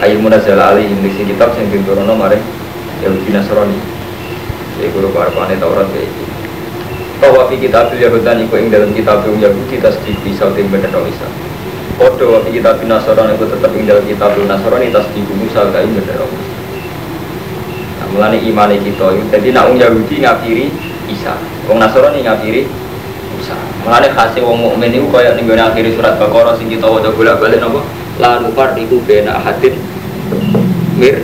[0.00, 2.40] Ayu munazal ali indiksi kitab Yang ditorono mare
[3.04, 3.76] Yahudi Nasrani.
[4.80, 6.24] Ya guru parpane Taurat ya itu
[7.20, 11.51] Bahwa fi kitab Yahudan Iku ing dalam kitab Yahudi Tasdik bisa Tim bener bisa
[12.00, 16.24] Kodo wabi kita bin itu tetap tinggal kita bin Nasrani tas di Musa kayu bener
[18.00, 20.66] Nah mulane imane kita itu jadi nak wong Yahudi ngapiri
[21.12, 21.36] Isa,
[21.68, 22.64] wong Nasrani ngapiri
[23.36, 23.56] Musa.
[23.84, 27.84] Mulane khase wong mukmin itu kaya ning akhir surat Baqarah sing kita waca bolak-balik napa?
[28.16, 29.76] La nufarriqu baina ahadin
[30.96, 31.20] mir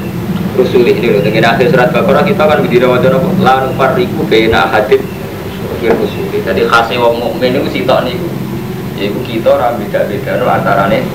[0.52, 3.28] rusuli ini loh dengan akhir surat Baqarah kita kan bidira waca napa?
[3.40, 5.00] La nufarriqu baina ahadin
[5.80, 6.44] mir rusuli.
[6.44, 8.47] Jadi khase wong mukmin itu sitok niku
[8.98, 11.06] Yaitu kita orang beda-beda no antarane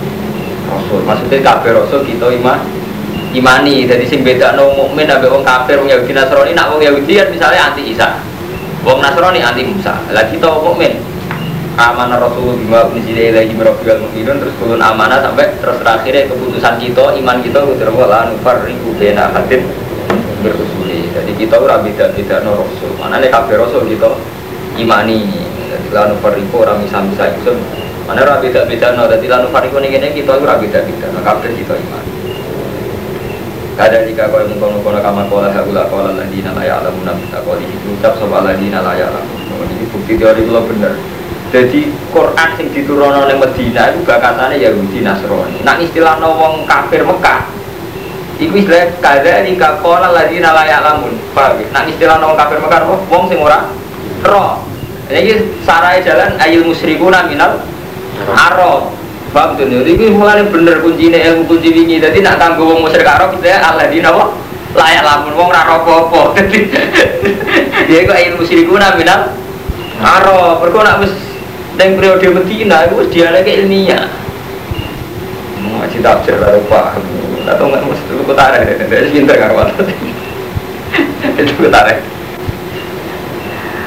[0.71, 1.03] Rasul.
[1.03, 2.59] Maksudnya kafir Rasul kita iman
[3.35, 3.83] imani.
[3.83, 7.27] Jadi sing beda no mukmin abe wong kafir wong Yahudi Nasrani nak wong Yahudi kan
[7.27, 8.23] misalnya anti Isa.
[8.87, 9.99] Wong Nasrani anti Musa.
[10.15, 10.95] Lah kita mukmin
[11.75, 16.77] amanah Rasul bima unzila ilaihi min rabbil mu'minun terus turun amanah sampai terus terakhirnya keputusan
[16.77, 19.65] kita iman kita kudu wala nufarriqu baina hadin
[20.45, 21.09] berusuli.
[21.09, 22.93] Jadi kita ora beda-beda no Rasul.
[23.01, 24.13] Mana nek kafir Rasul kita
[24.77, 25.49] imani
[25.93, 27.53] lanu fariku orang bisa bisa itu
[28.03, 31.19] mana orang beda beda no jadi lanu fariku ini ini kita orang beda beda no
[31.21, 32.06] kabel kita iman
[33.73, 37.73] kada jika kau mengkono kono kamar kola hagula kola nala ya alam nabi kau ini
[37.97, 39.25] ucap soal nala ya alam
[39.69, 40.93] ini bukti teori itu benar
[41.53, 45.62] jadi Quran sing diturunkan oleh Medina itu gak katanya Yahudi Nasrani.
[45.62, 47.45] Nah istilah wong kafir Mekah
[48.41, 51.13] Iku istilah kada jika kola lagi nala ya alamun.
[51.38, 51.62] Paham?
[51.69, 53.69] Nah istilah wong kafir Mekah wong sing ora
[54.25, 54.72] roh
[55.11, 55.33] ini
[55.67, 57.59] sarai jalan ayil musyrikuna minal
[58.31, 58.93] arab.
[59.33, 59.97] Paham tuh nih?
[59.97, 61.97] Ini mulai bener kuncinya ilmu kunci ini.
[61.97, 64.29] Jadi nak tangguh wong musyrik arab kita Allah di nawa
[64.77, 66.21] layak lamun wong raro popo.
[67.89, 69.33] Dia kok ayil musyrikuna minal
[69.99, 70.61] arab.
[70.61, 71.13] Berko nak mus
[71.73, 74.05] dan periode Medina itu dia lagi ilmiah.
[75.57, 77.01] Ngaji tafsir lah paham.
[77.43, 79.67] Atau nggak mesti lu kutara, dari pinter karuan.
[81.41, 81.99] Itu kutara.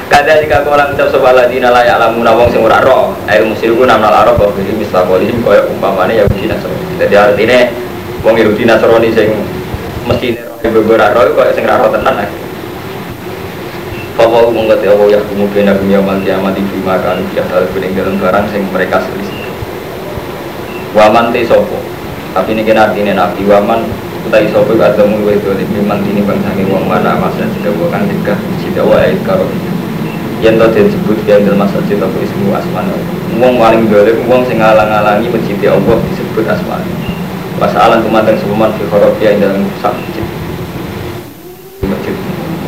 [0.07, 3.83] Kada jika kau orang ucap sebuah ladina layak alamu nawang sing ora roh Air musyriku
[3.83, 7.59] namnal arab bahwa ini misal kolim kaya umpamanya Yahudi Nasrani Jadi artinya
[8.23, 9.35] Wong Yahudi Nasrani sing
[10.07, 12.29] mesti roh beberapa roh kaya sing roh tenan lah
[14.17, 18.45] Bapak mengerti Allah ya kumu bina dunia mal kiamat di bima kan ya dalam barang
[18.49, 19.45] sing mereka selisih
[20.97, 21.77] Waman te sopo
[22.33, 23.81] tapi ini kena artinya waman
[24.29, 28.33] utai sopo ada mulu itu di memang ini bangsa wong mana masa tidak bukan tiga
[28.61, 29.45] tidak wa karo
[30.37, 32.93] yang tadi disebut yang dalam masa cerita ismu asmana
[33.41, 36.77] Wong paling dolim, wong sing ngalang-alangi masjid Allah disebut asma.
[37.57, 40.25] Masalah tumantan sebuman fi khorobia yang dalam masjid.
[41.85, 42.15] Masjid,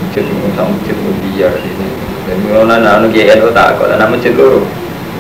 [0.01, 1.88] masjid rusak masjid biar ini.
[2.29, 4.62] Dan mengenai anu GNO tak kok, nama masjid loro.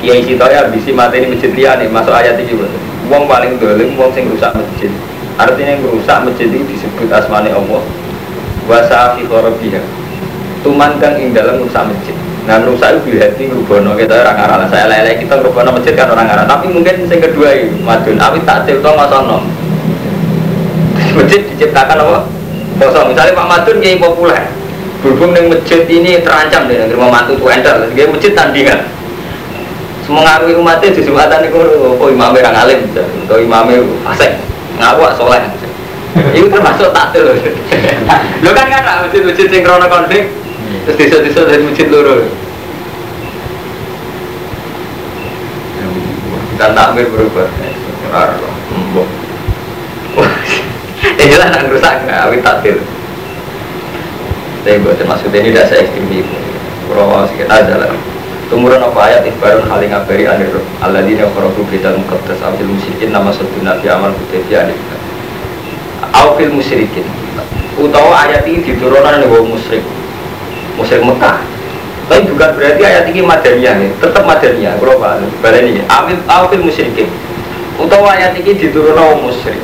[0.01, 1.49] Kiai Sitoya bisi mati ini masjid
[1.89, 2.81] masuk ayat ini betul.
[3.09, 4.89] Wong paling dolim, wong sing rusak masjid.
[5.37, 7.81] Artinya yang rusak masjid itu disebut asmane Allah.
[8.69, 9.81] Wasa fi khorobia.
[10.61, 12.28] Tumantan ing dalam rusak masjid.
[12.49, 16.25] Nah rusak itu hati rubono kita orang arah saya lele kita rubono masjid kan orang
[16.25, 19.45] arah tapi mungkin yang kedua ini madun awi tak cerita masono
[21.17, 22.19] masjid diciptakan apa?
[22.81, 23.13] Kosong.
[23.13, 24.49] Misalnya Pak Madun kayak populer.
[25.05, 28.81] Berhubung dengan masjid ini terancam deh negeri mantu tuh enter dia masjid tandingan.
[30.09, 31.59] Semengaruhi umatnya di jumatan itu
[32.01, 32.79] oh imamnya orang alim.
[32.97, 33.77] Atau imamnya
[34.09, 34.41] fasik
[34.81, 35.45] ngaku soleh.
[36.33, 37.29] Itu termasuk taktil
[38.41, 40.38] lo kan kan masjid-masjid yang krono konflik
[40.85, 42.25] terus desa-desa dari masjid loro.
[46.59, 47.47] Dan takmir berubah.
[50.99, 52.75] Ya jelas nak rusak nggak awit takdir.
[54.67, 56.35] Tapi buat maksud ini tidak saya ekstrim itu
[56.91, 57.95] kalau sedikit aja lah.
[58.51, 59.23] Tumurun apa ayat?
[59.23, 60.51] Ibarun haling ngabari anir
[60.83, 64.75] Allah dini kharabu kita mukaddas awil musyrikin nama satu nabi amal kutebi anir
[66.11, 67.07] awil musyrikin.
[67.79, 69.87] Utawa ayat ini diturunkan oleh musyrik
[70.79, 71.59] musyrik Mekah
[72.09, 75.85] tapi bukan berarti ayat ini madaniyah nih tetap madaniyah kalau pak balik ini.
[75.85, 77.05] Awil awil musyrikin.
[77.77, 79.61] Utawa ayat ini diturunkan oleh musyrik.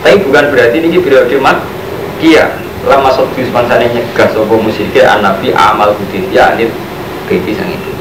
[0.00, 1.60] Tapi bukan berarti ini periode mak
[2.24, 2.56] kia
[2.88, 6.72] lama satu semansa nyegah sopo musyrikin an nabi amal kutebi anir
[7.28, 7.92] beti sang itu.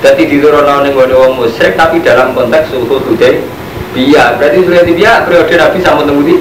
[0.00, 3.42] Jadi diturunkan oleh orang musyrik tapi dalam konteks suhu hudai
[3.90, 6.38] biya berarti sudah biya periode nabi sama temu di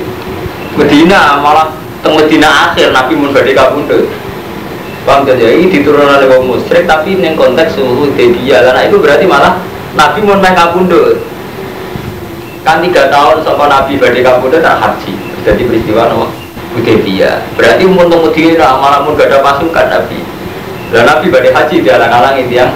[0.77, 1.73] Medina malah
[2.05, 4.05] teng Medina akhir nabi mun badhe kabundut
[5.07, 9.25] paham jadi ini diturunkan oleh orang musyrik tapi ini konteks suhu hudai karena itu berarti
[9.25, 9.59] malah
[9.95, 11.19] nabi mun main kabundut
[12.67, 15.13] kan tiga tahun sama nabi badhe kabundut tak haji.
[15.47, 16.27] Jadi peristiwa nama
[16.75, 20.19] Hudaybiyah berarti umur temu Medina malah mun gak ada pasukan nabi.
[20.89, 22.73] Dan Nabi pada haji dia alang-alang itu yang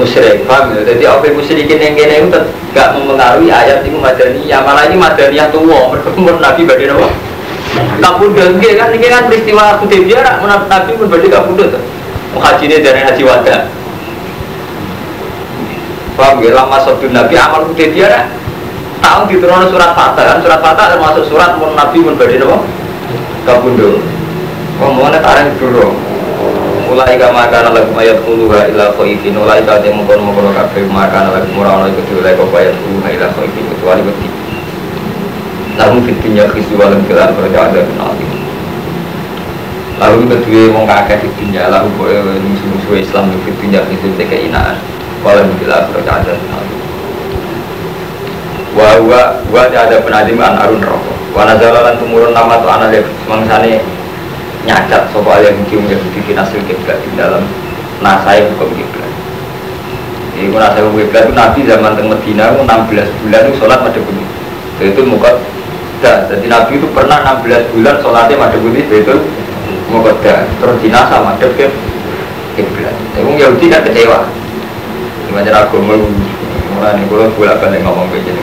[0.00, 0.80] musyrik, paham ya?
[0.88, 2.40] Jadi apa musyrikin yang kene itu
[2.72, 6.96] gak mempengaruhi ayat itu madaniyah, malah ini madaniyah tua, mereka Nabi pada
[7.76, 8.00] apa?
[8.00, 11.72] Kabudut, kan ini kan peristiwa Hudaybiyah, rak Nabi pun pada kabudut.
[12.36, 13.68] Haji ini dari haji wada.
[16.16, 16.50] Paham ya?
[16.56, 18.28] Lama sabdun Nabi amal Hudaybiyah,
[19.04, 22.58] tahun diturunkan surat Fatah kan, surat Fatah termasuk surat mun Nabi pun pada apa?
[23.44, 24.00] Kabudut.
[24.76, 26.06] Ngomongnya tarang dulu
[26.86, 31.34] mulai kama kana lagu ayat uluha ila khaifin mulai ka te mengkono mengkono kabeh maka
[31.34, 34.28] lagu murano iku diulai kok ayat uluha ila khaifin kecuali wedi
[35.76, 38.26] lalu fitinya khisu walam kilan berada ada nanti
[39.96, 44.80] lalu kedua wong kakek fitinya lalu boleh musuh-musuh Islam fitinya khisu te keinaan
[45.24, 46.76] walam kilan berada ada nanti
[48.76, 49.20] wa wa
[49.52, 53.84] wa ada penadim an arun rokok wa nazala lan tumurun nama tu anak mangsane
[54.66, 57.46] nyacat soal yang mungkin Yahudi hasil kiblat di dalam
[58.02, 59.12] nasai hukum kiblat.
[60.36, 64.24] Kalau nasai hukum kiblat Nabi zaman teng Medina itu 16 bulan itu sholat pada bumi.
[64.82, 65.30] Itu muka
[66.02, 66.28] dah.
[66.30, 69.16] Jadi Nabi itu pernah 16 bulan sholatnya pada bumi itu
[69.92, 70.44] muka dah.
[70.60, 71.66] Terus di nasa madep ke
[72.56, 72.96] kiblat.
[73.14, 74.24] Tapi Yahudi kan kecewa.
[75.26, 75.94] Gimana agama
[76.76, 78.40] mulai nih kalau bolak balik ngomong kayak gini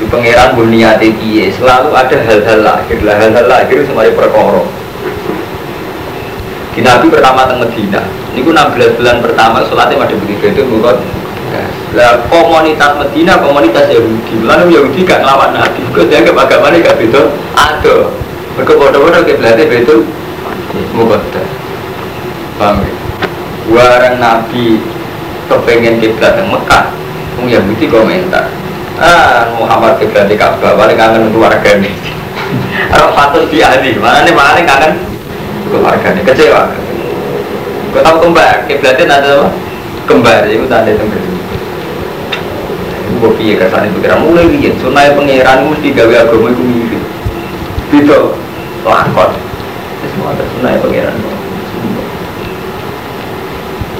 [0.00, 4.64] di pangeran bunyiati piye selalu ada hal-hal lahir lah hal-hal lahir semuanya perkara
[6.76, 8.00] di Nabi pertama teng Medina
[8.32, 11.00] ini 16 bulan pertama sholatnya ada begitu itu menurut
[11.96, 14.46] lah komunitas Medina komunitas Yahudi.
[14.46, 15.82] Lalu Yahudi gak ngelawan Nabi.
[15.90, 17.22] Kok dia ke agamanya gak beda?
[17.58, 17.96] Ada.
[18.54, 20.06] Mereka bodoh-bodoh ke belakang betul
[20.94, 21.42] mukoda
[22.58, 22.92] paham ya
[23.70, 24.78] warang Nabi
[25.50, 26.84] kepengen kiblat yang Mekah
[27.38, 28.46] Wong Yahudi komentar
[29.00, 31.92] ah Muhammad kiblat di Ka'bah paling kangen keluarga ini
[32.90, 34.98] Orang patut diadi mana nih mana kangen
[35.70, 36.66] keluarganya kecewa.
[37.94, 38.66] Kau tahu kembar?
[38.66, 39.46] Kiblatnya ada apa?
[40.10, 41.22] Kembar itu tanda tembel
[43.20, 47.02] gue piye kesan itu kira mulai lihat sunai pangeran mesti gawe agama itu mirip
[47.92, 48.32] gitu
[48.88, 49.30] lakon.
[50.00, 51.16] Semua ada sunai pangeran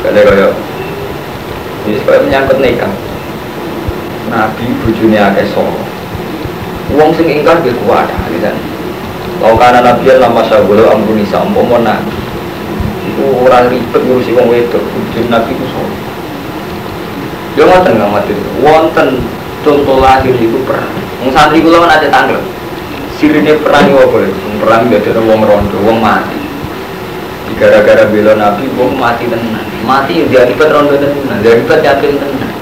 [0.01, 0.49] kada kaya
[1.85, 2.93] ini supaya menyangkut nikah
[4.33, 5.77] nabi bujune akeh solo
[6.97, 8.57] wong sing ingkar ge kuat alisan
[9.41, 12.13] Kau karena nabi lama syahulu ampun nisa umpama nabi.
[13.09, 14.85] Itu orang ribet ngurusi wong wedok.
[15.33, 15.81] Nabi itu so
[17.59, 18.33] Dia ngoten nggak mati
[18.63, 19.09] Wonten
[19.67, 20.91] contoh lahir itu perang.
[21.21, 22.41] Yang santri kula kan ada tanggal
[23.21, 24.19] Sirine perang itu apa?
[24.65, 26.41] Perang ada wong rondo, wong mati.
[27.61, 29.67] Gara-gara bela nabi wong mati tenan.
[29.85, 31.45] Mati dia akibat rondo tenan.
[31.45, 32.53] Dia akibat yatim tenan.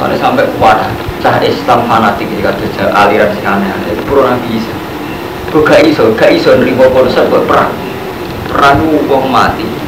[0.00, 0.90] Mana sampai kuat.
[1.20, 3.92] Cah Islam fanatik jika ada aliran sing aneh-aneh.
[3.92, 4.72] Itu pura nabi bisa
[5.50, 6.14] kok gak iso?
[6.14, 7.70] Gak iso nerima konsep perang.
[8.50, 9.79] Perang wong mati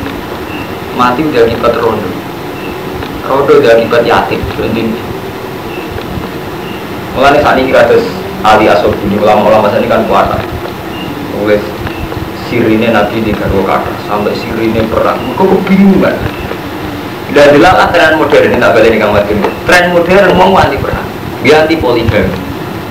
[0.97, 2.11] mati udah akibat rondo.
[3.23, 4.99] Rondo udah akibat yatim penting
[7.15, 8.03] Mulanya saat ini kados
[8.43, 10.35] Ali Asobuni ulama-ulama saat ini kan puasa
[11.39, 11.61] Oleh
[12.51, 15.21] sirine Nabi di garwa kata Sampai sirine perang.
[15.39, 16.17] Kok kebingungan.
[17.33, 19.39] Dan dilalah tren modern ini tak balik kang Martin.
[19.65, 21.07] Tren modern mau anti perang
[21.41, 22.29] Dia anti poligami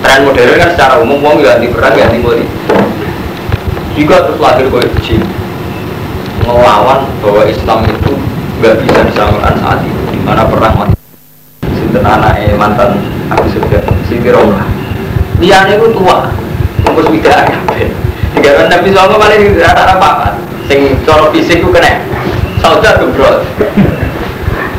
[0.02, 2.50] Tren modern kan secara umum mau anti perang dia anti poligami
[3.94, 5.22] Jika terus lahir kau jin
[6.46, 8.12] Melawan bahwa Islam itu
[8.62, 10.02] nggak bisa disamakan saat itu.
[10.12, 11.02] Di mana perang mati
[12.00, 12.92] anaknya mantan
[13.28, 13.84] Abu Sufyan?
[14.08, 14.66] Siti Romlah.
[15.42, 16.30] Liane itu tua
[16.88, 17.90] Ngurus widak kabeh.
[18.38, 20.34] Tiga kan Nabi Sallallahu paling rata-rata papat.
[20.66, 22.02] Sing cara fisik itu kena.
[22.62, 23.42] Saudara gebrol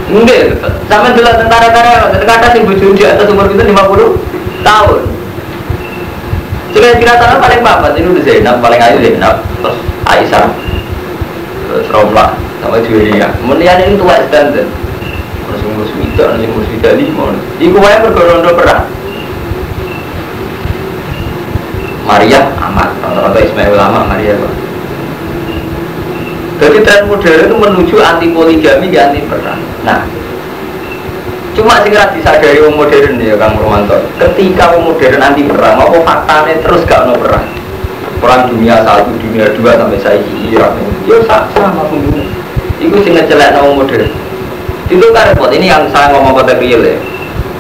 [0.07, 0.55] Mungkin
[0.87, 5.01] Sama dulu tentara-tentara Tentara sing bojo di atas umur itu 50 tahun.
[6.73, 10.47] Coba kira sana paling papat Ini udah Zainab paling ayu Zainab Terus Aisyah
[11.73, 14.69] Terus Romlah Sama Julia Kemudian ini tua standar
[15.49, 18.93] Terus ngurus widak, ngurus widak lima Iku wae bergorondo perang
[22.03, 24.55] Maria amat, rata-rata Ismail ulama Maria kok.
[26.63, 29.59] Jadi tren modern itu menuju anti poligami, ya anti perang.
[29.83, 30.07] Nah,
[31.59, 33.99] cuma sih disadari orang modern ya Kang Romanto.
[34.19, 37.47] Ketika orang modern anti perang, apa faktanya terus gak no perang?
[38.23, 40.79] Perang dunia satu, dunia dua sampai saya Irak.
[41.11, 42.23] Ya sama pembunuh.
[42.79, 44.07] Itu sih ngecelek orang modern.
[44.87, 45.51] Itu kan repot.
[45.51, 46.95] Ini yang saya ngomong pada real ya.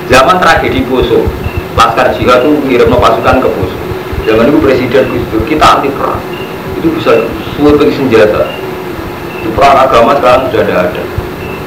[0.07, 1.27] Zaman tragedi Poso,
[1.75, 3.77] Laskar Jihad itu ngirim pasukan ke Poso
[4.23, 6.23] Zaman itu presiden itu kita anti perang.
[6.79, 7.27] Itu bisa
[7.59, 8.47] sulit bagi senjata.
[9.43, 11.03] Itu perang agama sekarang sudah ada ada.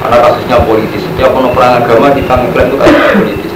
[0.00, 1.04] Karena kasusnya politis.
[1.04, 3.52] Setiap penuh perang agama kita mengklaim itu kasus politis.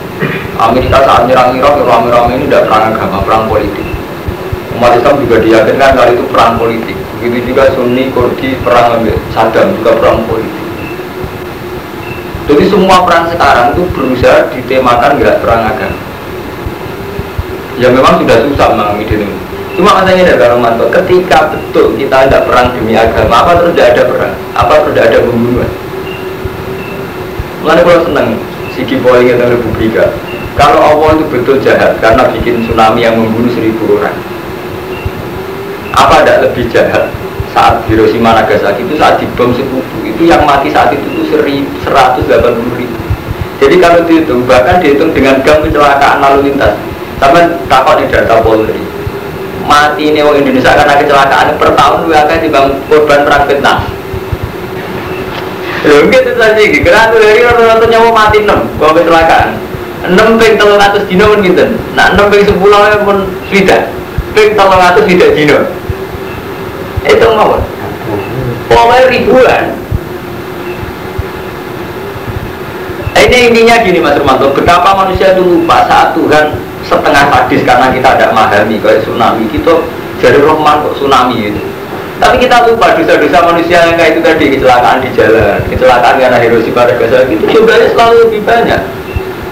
[0.60, 3.86] Amerika saat nyerang Irak, rame-rame ini tidak perang agama, perang politik.
[4.80, 6.96] Umat Islam juga diyakinkan kali itu perang politik.
[7.20, 10.64] Begitu juga Sunni, Kurdi, perang Saddam juga perang politik.
[12.48, 16.00] Jadi semua perang sekarang itu berusaha ditemakan nggak perang agama.
[17.76, 19.28] Ya memang sudah susah memahami diri
[19.76, 24.02] cuma katanya ada manto ketika betul kita tidak perang demi agama apa terus tidak ada
[24.08, 24.34] perang?
[24.56, 25.70] Apa terus tidak ada pembunuhan?
[27.60, 28.28] Mulanya kalau senang
[28.72, 30.08] sigi poin kita Republika
[30.56, 34.29] kalau Allah itu betul jahat karena bikin tsunami yang membunuh seribu orang
[36.00, 37.12] apa tidak lebih jahat
[37.52, 42.24] saat Hiroshima Nagasaki itu saat dibom sekutu itu yang mati saat itu itu 180
[42.78, 42.96] ribu
[43.60, 46.72] jadi kalau dihitung bahkan dihitung dengan gam kecelakaan lalu lintas
[47.20, 48.80] Sampai takut di data Polri.
[49.68, 53.78] Mati ini orang Indonesia karena kecelakaan per tahun dua kali dibang korban perang Vietnam.
[55.84, 56.80] Lho gitu saja iki.
[56.80, 59.60] Kira tuh dari rata-rata nyawa mati enam kalau kecelakaan.
[60.00, 61.64] Enam ping telung atus dino pun gitu.
[61.92, 63.80] Nah enam ping sepuluh pun sudah.
[64.32, 65.60] Ping atus tidak dino.
[67.06, 67.56] Itu mau.
[68.68, 69.64] Pokoknya ribuan.
[73.20, 78.16] Ini intinya gini Mas Romanto, betapa manusia itu lupa saat Tuhan setengah sadis karena kita
[78.16, 79.44] tidak memahami kayak tsunami.
[79.52, 79.76] Kita
[80.18, 81.62] jadi rohman kok tsunami itu
[82.20, 86.84] tapi kita lupa dosa-dosa manusia yang kayak itu tadi kecelakaan di jalan kecelakaan karena Hiroshima
[86.84, 88.80] dan Nagasaki itu jumlahnya selalu lebih banyak.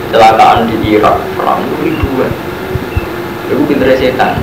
[0.09, 2.33] Kecelakaan di Irak perang ribuan.
[3.49, 4.37] Itu pinter setan.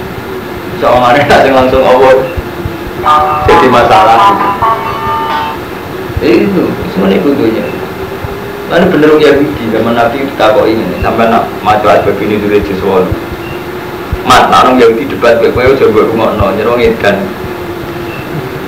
[0.81, 1.85] Soalnya ada langsung
[3.91, 4.33] Allah
[6.23, 6.63] jadi masalah itu
[6.95, 7.65] semuanya butuhnya
[8.65, 13.13] Lalu bener Yahudi zaman Nabi kita kok ini sampai nak maju aja begini dulu sesuatu.
[14.25, 17.13] Mat, orang Yahudi debat gue, gue coba rumah no nyerong kan.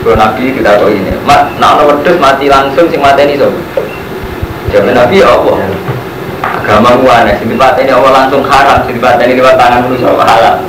[0.05, 3.49] Kalau Nabi kita kok ini, mat, nak orang wedus mati langsung sing mati ini so.
[4.69, 5.51] Zaman Nabi ya apa?
[6.45, 10.13] Agama gua aneh, sing mati ini Allah langsung haram, sing mati ini lewat tangan manusia
[10.13, 10.61] halal.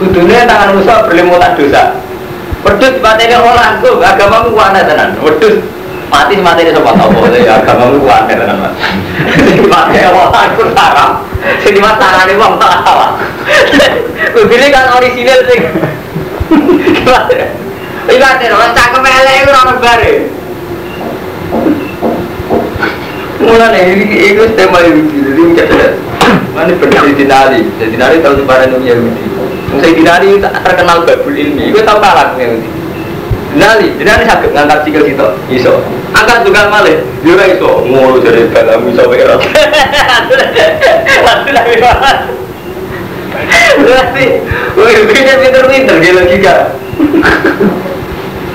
[0.00, 1.92] Kudunya tangan manusia berlimutan dosa.
[2.66, 5.14] Wedus mati ini Allah langsung, agama gua aneh tenan.
[5.22, 5.62] Wedus
[6.10, 8.74] mati ini sama tau boleh ya agama lu kuat kan mas.
[9.66, 11.22] Mati Allah takut haram
[11.62, 13.10] jadi mas tangan ini bang salah.
[14.34, 15.60] Begini kan orisinil sih
[18.06, 20.12] Iya, orang cakep elek itu orang bare.
[23.42, 25.88] Mulai nih, itu tema Yahudi, jadi mungkin ada.
[26.54, 29.35] Mana benar di dinari, di dinari tahu sebaran Yahudi.
[29.76, 32.68] Saya dinari terkenal babul ilmi, itu tahu kalah Yahudi.
[33.56, 35.80] Dinari, dinari sakit ngangkat sikil situ, iso
[36.16, 39.40] angkat tukang malih juga iso ngono jadi dalam iso berat
[43.76, 44.26] berarti
[44.80, 46.56] wih pinter pinter dia logika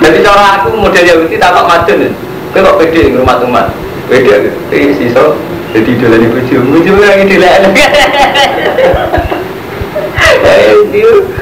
[0.02, 2.10] Jadi cara aku model Yahudi tak kok macet nih.
[2.58, 3.70] Kau kok pede rumah teman.
[4.10, 5.38] Pede, tapi sisa
[5.78, 6.58] jadi idola di bujuk.
[6.74, 7.50] Bujuk yang idola.
[7.54, 7.62] Eh,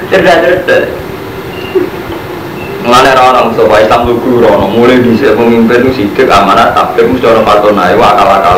[0.10, 0.86] cerdas-cerdas.
[2.80, 7.43] Mengenai orang supaya Islam lugu rono mulai bisa pemimpin itu sidik amanat tabir mesti orang
[7.43, 8.56] patona itu akal akal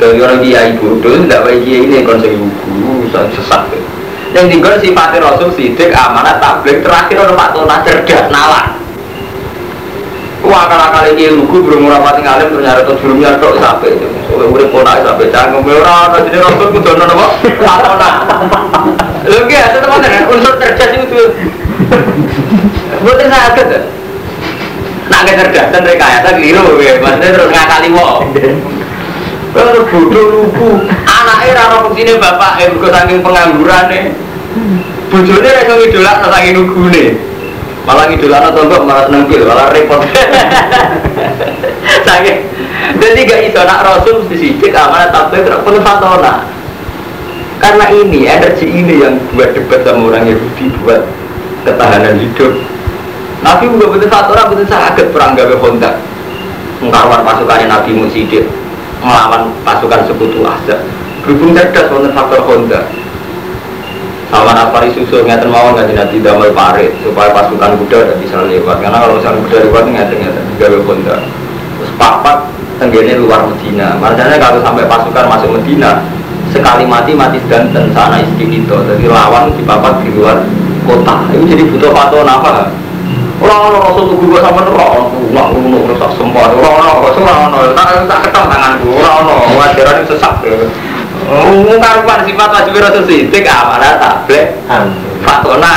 [0.00, 3.68] dari orang kiai bodoh tidak baik kiai ini kon sing lugu sesat.
[4.34, 8.83] Yang tinggal sifatnya rasul sidik amanat tabir terakhir orang patona cerdas nalar
[10.44, 14.44] Wah akal akal ini lugu belum rapati ngalim ternyata tuh belum nyadok sampai itu soalnya
[14.52, 17.26] udah ponak sampai canggung orang jadi rasul kudu nono apa
[17.64, 18.10] patona
[19.24, 19.88] Lho nggih, tetep
[20.28, 21.20] unsur cerdas itu
[23.04, 23.80] Bukan sakit ya.
[25.04, 28.32] Nak kecerdasan rekayasa keliru ya, maksudnya terus ngakali wong.
[29.52, 30.70] Kalau bodoh lugu,
[31.04, 34.04] anaknya rara fungsinya bapak, eh saking pengangguran nih.
[35.12, 37.04] Bojone ra iso ngidolak saking nugune.
[37.84, 40.00] Malah ngidolak atau enggak malah nempil, malah repot.
[42.08, 42.40] Saking.
[43.00, 46.48] Jadi gak iso nak rasul sidik amanah terus penuh fatona.
[47.60, 51.00] Karena ini energi ini yang buat debat sama orang Yahudi buat
[51.64, 52.52] ketahanan hidup.
[53.44, 56.00] Nabi juga betul satu orang betul sakit perang gawe Honda
[56.80, 58.48] mengkarwan pasukan Nabi Musidik
[59.04, 60.80] melawan pasukan sekutu Azab
[61.24, 62.88] berhubung cerdas wonten faktor Honda
[64.32, 68.76] sama Asfari susu ngeten mawon nggak nanti damai parit supaya pasukan kuda tidak bisa lewat.
[68.80, 71.16] Karena kalau misalnya kuda lewat ngeten ngeten gawe Honda
[71.74, 72.38] terus papat
[72.78, 73.98] tenggene luar Medina.
[73.98, 76.04] Makanya kalau sampai pasukan masuk Medina
[76.54, 78.76] sekali mati mati dan sana istri itu.
[78.76, 80.40] Jadi lawan di papat di luar
[80.86, 81.28] kota.
[81.34, 82.70] Itu jadi butuh fatwa apa?
[83.42, 87.50] Orang orang rasul tuh gue sama orang nggak ngono rusak sempat orang orang rasul orang
[87.50, 87.74] orang
[88.06, 88.88] tak ketemu tanganku.
[88.94, 90.34] Orang orang wajaran itu sesat
[91.24, 94.60] Ngomong karuan sifat wajib rasul sidik amanah tablet.
[95.24, 95.74] Fatona.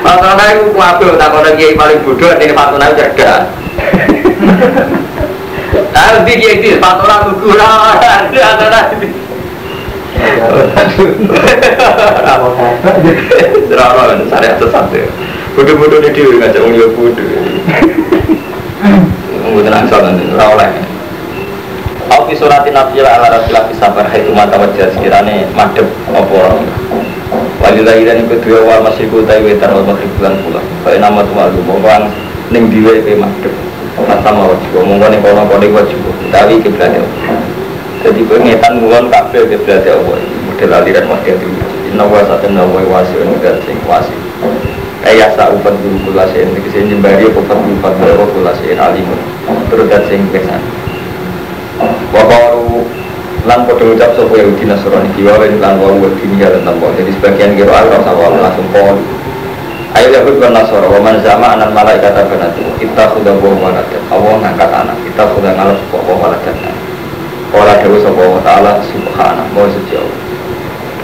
[0.00, 3.44] Fatona itu kuabil tak kau kiai paling bodoh ini fatona cerdas.
[5.92, 8.80] Nah, di kiai itu fatona kukurang ada ada
[13.68, 15.04] Drama, syariat sesat ya.
[15.52, 17.28] Bodoh-bodoh ini dia ngajak orang ya bodoh.
[19.52, 20.85] Mungkin angsal nanti, rawleh.
[22.06, 26.54] Aku suratin nabi ala rasulullah sabar hai umat wajah sekiranya madep apa
[27.58, 30.62] Walilah dan ikut dua wal masih kutai wetan wal maghrib bulan pula.
[30.86, 32.06] Kaya nama tu malu Mongkong
[32.54, 33.50] ning diwe pe madep.
[34.06, 35.98] Masa mau wajib Mongkong ning kono kono wajib
[36.30, 37.02] Tapi kiblat ya.
[38.06, 40.18] Jadi pengetan ngungon kabel kiblat ya Allah.
[40.46, 41.66] Model aliran wakil itu.
[41.90, 44.14] Inna wa satu nawa wasi Udah sing wasi
[45.06, 49.20] Ayah sa'ufat guru kulasin Ini ke sini jembari Kufat gufat guru kulasin Alimun.
[49.70, 50.85] Terus dan sing kesan
[52.10, 52.84] Wakawaru
[53.46, 57.72] lan podo ucap sopo Yahudi Nasrani diwawin lan wawu wadini ya tentang jadi sebagian kira
[57.84, 58.98] Allah sama langsung pol
[59.94, 62.12] ayo Yahud dan Nasrani wa man zama anan malaikat
[62.76, 64.00] kita sudah bawa malaikat.
[64.12, 64.96] Allah ngangkat anak.
[65.04, 66.54] Kita sudah ngalap sebuah bawa malaikat.
[67.56, 70.18] Kala dewa sopo wa ta'ala subhanah mau suci Allah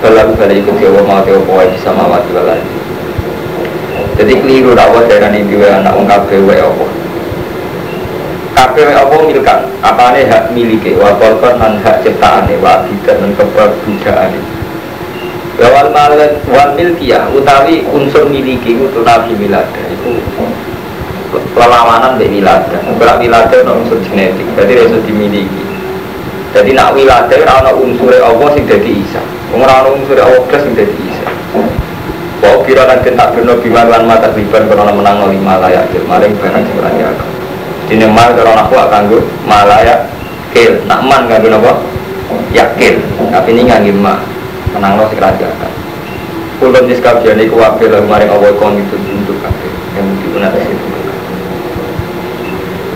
[0.02, 2.74] Kalau kali ikut ya wa mati wa bisa mawati waladi
[4.18, 6.90] jadi keliru dakwah dari ini dua anak ungkap dewa Allah
[8.52, 14.62] kabeh apa milkan hak miliki wa kolkon dan hak ciptaan wa dan keberbudayaan
[15.60, 19.82] wal malat wal milkiyah utawi unsur miliki itu nabi milada.
[19.92, 20.18] Itu
[21.52, 22.78] perlawanan dari milada.
[22.96, 24.46] Berak milada itu unsur genetik.
[24.56, 25.62] Jadi itu dimiliki.
[26.52, 29.22] Jadi nak wilada ada unsur Allah sing jadi isa.
[29.52, 31.28] Orang unsur Allah plus sing jadi isa.
[32.42, 35.88] Bahwa kira kan kentak benar biman lan mata riban karena menang lima layak.
[36.08, 37.31] Maling barang sing
[37.92, 38.72] Dini mal kalau aku
[39.12, 40.08] gue malaya
[40.56, 41.76] kil, nak man kan gue apa?
[42.56, 44.16] Yakin, tapi ini nggak ma,
[44.72, 45.72] menang lo sekarang akan.
[46.56, 50.88] Kulon di skapian ini kuwabil kemarin awal kong itu untuk kafe yang digunakan itu.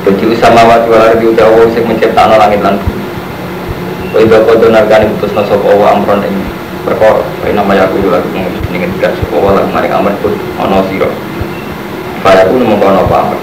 [0.09, 3.05] Jadi usama wati walar di udah awal sih menciptakan langit dan bumi.
[4.17, 6.49] Kau ibu kau donar kan putus nasab awal amron ini
[6.89, 7.21] perkor.
[7.21, 8.33] Kau nama aku dulu lagi
[8.73, 11.13] ingin tidak sop awal kemarin amr pun ono siro.
[12.25, 13.37] Faya pun mau kau apa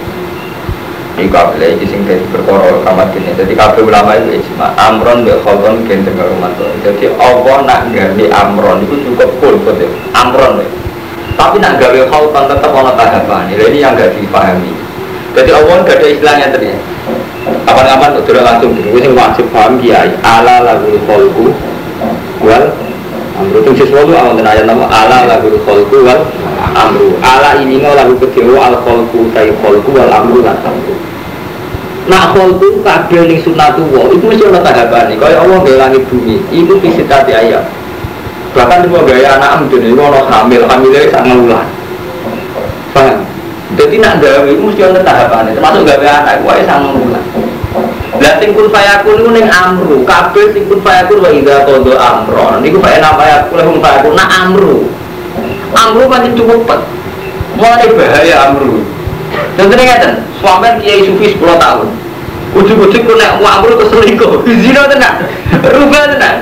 [1.14, 5.38] di kabel ini sing dari perkara kamar ini jadi kabel ulama itu ijma amron be
[5.46, 6.50] kholton gen tengah rumah
[6.82, 7.58] jadi Allah.
[7.64, 10.66] Nak ganti amron itu cukup cool betul amron be
[11.34, 13.50] tapi nak gawe kholton tetap ono tahapan.
[13.50, 14.72] Ini yang gak dipahami.
[15.34, 16.70] Jadi Allah gak ada istilahnya tadi.
[17.66, 20.14] Kapan-kapan sudah langsung ini wajib paham kiai.
[20.22, 21.52] Ala lagu kholku
[22.46, 22.66] wal
[23.36, 23.60] amru.
[23.66, 26.22] Itu sesuatu awal ayat nama ala lagu kholku wal
[26.74, 30.94] amru ala ini lagu kecil al kholku tay kholku wal amru lan amru
[32.04, 35.16] Nah kholku kabel ning sunatullah itu mesti ana tahapane.
[35.16, 37.64] Kaya Allah gawe langit bumi, itu visitati ayat.
[38.52, 41.64] Bahkan semua gaya anak amdun itu ono hamil, hamilnya sak ngawulan.
[42.92, 43.24] Paham?
[43.74, 47.24] Jadi nak gawe itu mesti ada tahapannya, termasuk gawe anak, gue sama bulan.
[48.22, 52.62] Lah sing kun fayakun niku ning amru, kabeh sing kun fayakun wa idza qada amron.
[52.62, 54.86] Niku fa enak fayakun lahum fayakun nak amru.
[55.74, 56.82] Amru pancen cukup pet.
[57.58, 58.82] Mulai bahaya amru.
[59.58, 61.88] Contohnya ngeten, suami kiai sufi 10 tahun.
[62.54, 64.46] Ujuk-ujuk mau amru ke selingkuh.
[64.62, 65.26] Zina tenan.
[65.62, 66.36] Rubah tenan.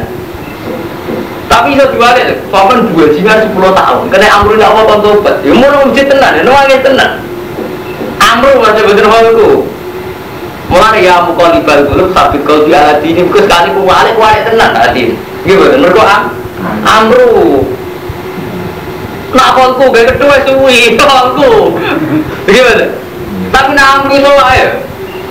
[1.51, 4.01] Tapi iso diwale, sampean dua jingan 10 tahun.
[4.07, 5.35] Kena amru nek apa kon tobat.
[5.43, 7.11] Ya mau ujit tenan, ya nangis tenan.
[8.19, 9.49] Amru macam bener itu.
[10.71, 14.71] Mulai ya muka libal kulub sabit kau di alat ini sekali ku walik walik tenan
[14.71, 15.75] hati Gimana?
[15.75, 16.23] Mereka am
[16.87, 17.27] Amru
[19.31, 21.79] Nak kolku gak kedua suwi Kolku
[22.47, 22.85] Gimana?
[23.51, 24.67] Tapi amru itu ya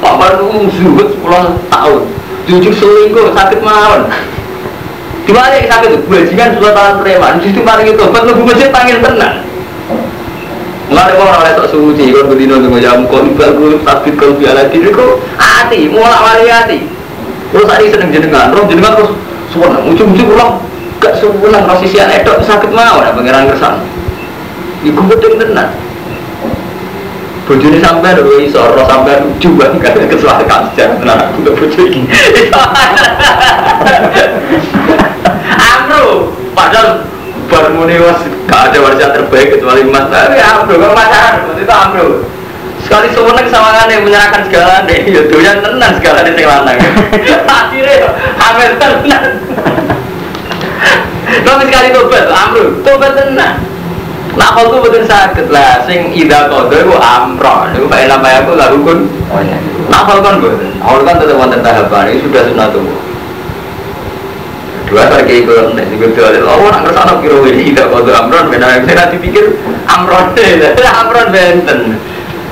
[0.01, 2.03] Pak Baru zuhud 10 tahun.
[2.49, 4.09] Jujur selingkuh sakit mawon.
[5.29, 6.09] Dibalik sakit?
[6.09, 9.51] Bajingan 10 tahun preman Justru paling itu Buat nunggu masjid panggil tenang
[11.21, 15.21] kok orang letak suci, kalau berdino dengan jam kon bagus, sabit kalau biala diri kok
[15.37, 16.79] hati, mulai mari hati.
[17.51, 19.13] Terus tadi seneng jenengan, roh jenengan terus
[19.51, 20.63] suwenang, ujung-ujung ulang
[21.03, 23.75] gak suwenang, roh sisi anak sakit mau, ada pangeran kesan.
[24.81, 25.69] Iku betul tenan.
[27.45, 32.07] Bojone sampai lho iso roh sampai juga kan kesalahan sejarah tenan aku udah bojo iki.
[35.61, 37.11] Amro, padahal
[37.51, 42.07] baru muni was gak ada wajah terbaik kecuali mas tapi amro kan pacaran itu amro
[42.87, 46.79] sekali semenang sama kan yang menyerahkan segala deh ya doyan tenan segala di lanang.
[47.59, 48.09] Akhirnya
[48.39, 49.25] hamil tenan.
[51.43, 53.70] Tapi sekali tobat amro tobat tenan
[54.39, 58.53] Nah kalau tuh betul sakit lah, sing ida kodo itu amro, itu pak elam aku
[58.55, 58.99] lalu kun.
[59.91, 62.85] Nah kalau kan betul, awal kan tetap wonten tahapan ini sudah sunat tuh
[64.91, 68.75] dua lagi ikut nih ikut jual oh nak kersana kira ini tidak kau amron benar
[68.83, 69.55] saya nanti pikir
[69.87, 71.95] amron deh amron benten.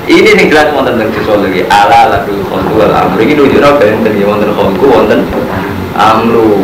[0.09, 3.27] Ini yang jelas mau tentang sesuatu lagi ala lalu khonku ala amru.
[3.27, 5.21] Ini nabi benten ya wonten khonku wonten
[5.99, 6.63] amru.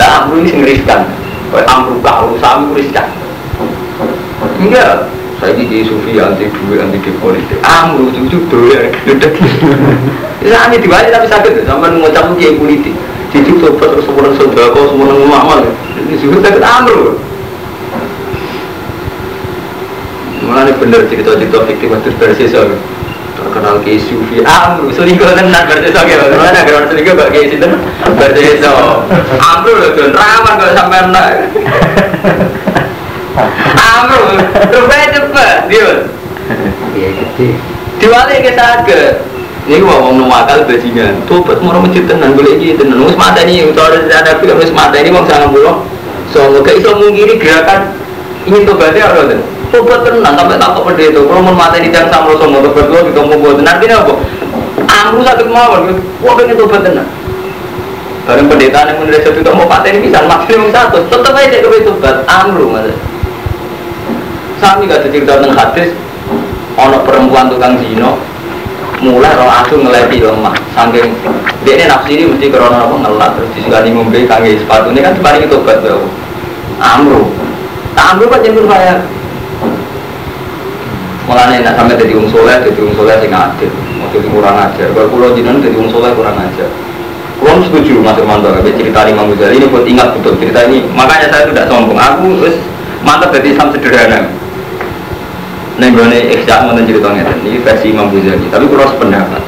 [0.00, 1.04] Lah amru ini singriskan
[1.52, 3.06] amru kau sami riskan
[4.58, 7.58] enggak saya di sufi anti duit anti politik.
[7.62, 8.90] Amru cucu doyan.
[9.06, 9.30] Gede
[10.42, 11.62] ya ini dibalik tapi sakit.
[11.66, 12.94] Sama ngucap kiai politik.
[13.28, 15.60] Jadi coba terus semua saudara kau semua ngamal
[16.00, 17.20] ini juga sakit amru
[20.48, 22.64] Mana bener cerita-cerita fiktif itu versi so
[23.36, 24.40] terkenal ke sufi.
[24.48, 27.68] Amru selingkuh tenan berarti so gitu mana kalau selingkuh gak kayak situ
[28.16, 29.04] berarti so
[29.36, 31.28] amru loh tuh rawan kalau sampai nak
[33.76, 34.22] amru
[34.72, 35.90] rupanya cepet dia
[36.98, 37.48] Iya gede.
[38.02, 39.12] diwali ke sakit
[39.68, 43.68] ini gua mau nuwakal bajingan tobat mau masjid tenan boleh iki tenan wis mata ini
[43.68, 45.84] utawa ada film wis mata ini wong sangat bulan
[46.32, 47.92] so gak iso mungkiri gerakan
[48.48, 52.32] ingin tobatnya apa tuh tobat tenan sampai tak pendeta kalau mau mata ini jangan sama
[52.40, 54.12] sama tobat lo kita mau buat tenan ini apa
[54.88, 55.80] amru sakit mawon
[56.24, 57.06] gua pengen tobat tenan
[58.24, 62.16] bareng pendeta yang menulis satu mau mata ini bisa maksimum satu tetap aja kepengen tobat
[62.24, 62.88] amru mas
[64.58, 65.90] Sami gak ada cerita tentang hadis.
[66.78, 68.18] Ono perempuan tukang zino
[68.98, 70.54] mulai roh asu ngeleti lemah.
[70.74, 71.14] Saking
[71.62, 72.94] dia ini nafsu ini mesti karena apa?
[72.98, 74.90] Ngelat terus disegani ngombe kangge sepatu.
[74.90, 76.02] Ini kan sepaling itu obat bau
[76.78, 77.30] amru.
[77.94, 79.02] Tak amru kan jemput saya.
[81.26, 83.70] Mulanya nak sampai jadi wong soleh jadi wong soleh sing adil.
[83.98, 84.86] Mau jadi kurang ajar.
[84.94, 86.70] Kalau pulau jinan jadi wong soleh kurang ajar.
[87.38, 90.34] Kurang setuju Mas Irmanto, cerita Imam Ghazali ini buat ingat betul.
[90.42, 90.82] Cerita ini.
[90.90, 91.94] Makanya saya tidak sombong.
[91.94, 92.58] Aku wis
[93.06, 94.37] mantap dari Islam sederhana.
[95.78, 99.38] Neng gue ikhya mau cerita ngeten ini versi Imam Ghazali, tapi kurang sependapat.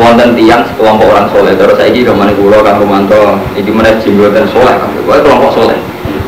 [0.00, 4.00] Wonten tiang sekelompok orang soleh, terus saya ini ke mana kulo kang Romanto, ini mana
[4.00, 5.76] jenggotan soleh, kang gue kelompok soleh.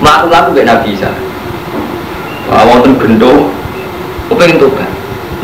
[0.05, 1.09] Melakukan aku Nabi Isa.
[2.53, 3.49] Wah, wonten gendo,
[4.29, 4.91] aku pengen tobat.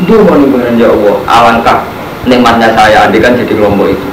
[0.05, 1.89] Duh, mau nih ya Allah, alangkah
[2.29, 4.07] nikmatnya saya andai kan jadi kelompok itu.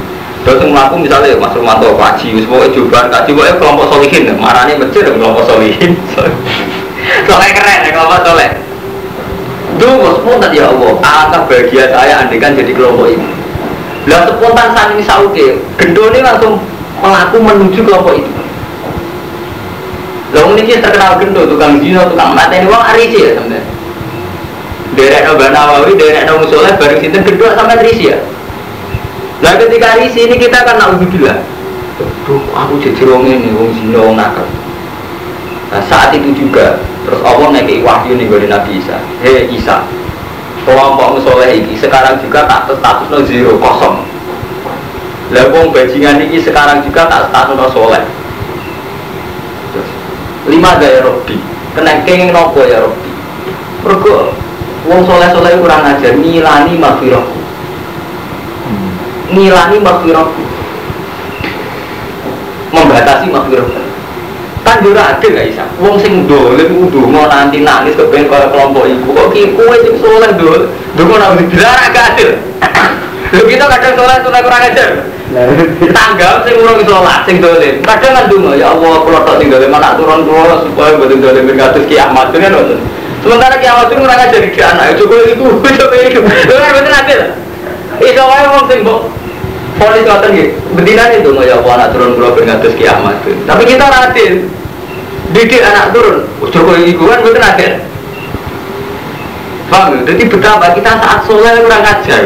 [0.48, 5.44] Terus melaku misalnya Mas Romanto kaji, pokoknya coba kaji, pokoknya kelompok solihin, marahnya masjid kelompok
[5.44, 5.92] solihin.
[7.22, 8.50] Soleh keren ya kelompok soleh
[9.74, 13.26] Duh, spontan ya Allah, alangkah bahagia saya andikan jadi kelompok ini.
[14.06, 16.62] Lah spontan saat ini sauke, ini langsung
[17.02, 18.32] melaku menuju kelompok itu.
[20.30, 23.62] Lah ini terkenal gendo, tukang zino, tukang mata ini wong arisi ya sebenarnya
[24.94, 28.18] Derek Nabi Nawawi, derek Nabi Soleh, bareng sinten gendo sampai risi ya.
[29.42, 31.42] Lah ketika risi ini kita kan naudzubillah
[32.26, 34.46] Duh, aku jadi wong ini, wong zino, wong nakal.
[35.70, 38.96] Nah saat itu juga terus Allah naik wahyu nih dari Nabi Isa.
[39.20, 39.84] Hei Isa,
[40.64, 44.00] kelompok musoleh ini sekarang juga tak status no zero kosong.
[45.32, 48.04] Lewong bajingan ini sekarang juga tak status no soleh.
[50.48, 51.40] Lima gaya Robi,
[51.76, 53.10] kena kenging nopo ya Robi.
[53.84, 54.32] Mergo
[54.88, 57.24] wong soleh-soleh kurang ajar ngilani maghfirah.
[59.32, 60.28] Ngilani maghfirah.
[62.72, 63.83] Membatasi maghfirah.
[64.64, 65.64] Kan ora adil gak isa.
[65.76, 69.12] Wong sing dolim ndonga nanti nangis kepen kaya kelompok iku.
[69.12, 69.28] Kok
[69.60, 70.62] kowe sing soleh dol.
[70.96, 72.30] Ndonga nang dilarang gak adil.
[73.36, 74.90] Lho kita kadang soleh soleh kurang ajar.
[75.92, 77.84] Tanggap sing urung sholat sing dolim.
[77.84, 81.44] Kadang kan ndonga ya Allah kula tok sing dolim anak turun kula supaya mboten dolim
[81.52, 82.80] kados kiamat kan ngoten.
[83.20, 85.44] Sementara kiamat itu kurang ajar iki anak coba iku
[85.84, 86.20] coba iku.
[86.24, 87.20] Lho kan mboten adil.
[88.00, 88.80] Iso wae wong sing
[89.74, 90.48] Polis ngoten nggih.
[90.78, 93.16] Betina itu ya Allah anak turun kula ben kados kiamat.
[93.26, 94.34] Tapi kita adil.
[95.34, 97.72] Didik anak turun, kok iku kan mboten adil.
[99.72, 100.00] Paham ya?
[100.12, 102.22] Jadi betapa kita saat soleh kurang ajar.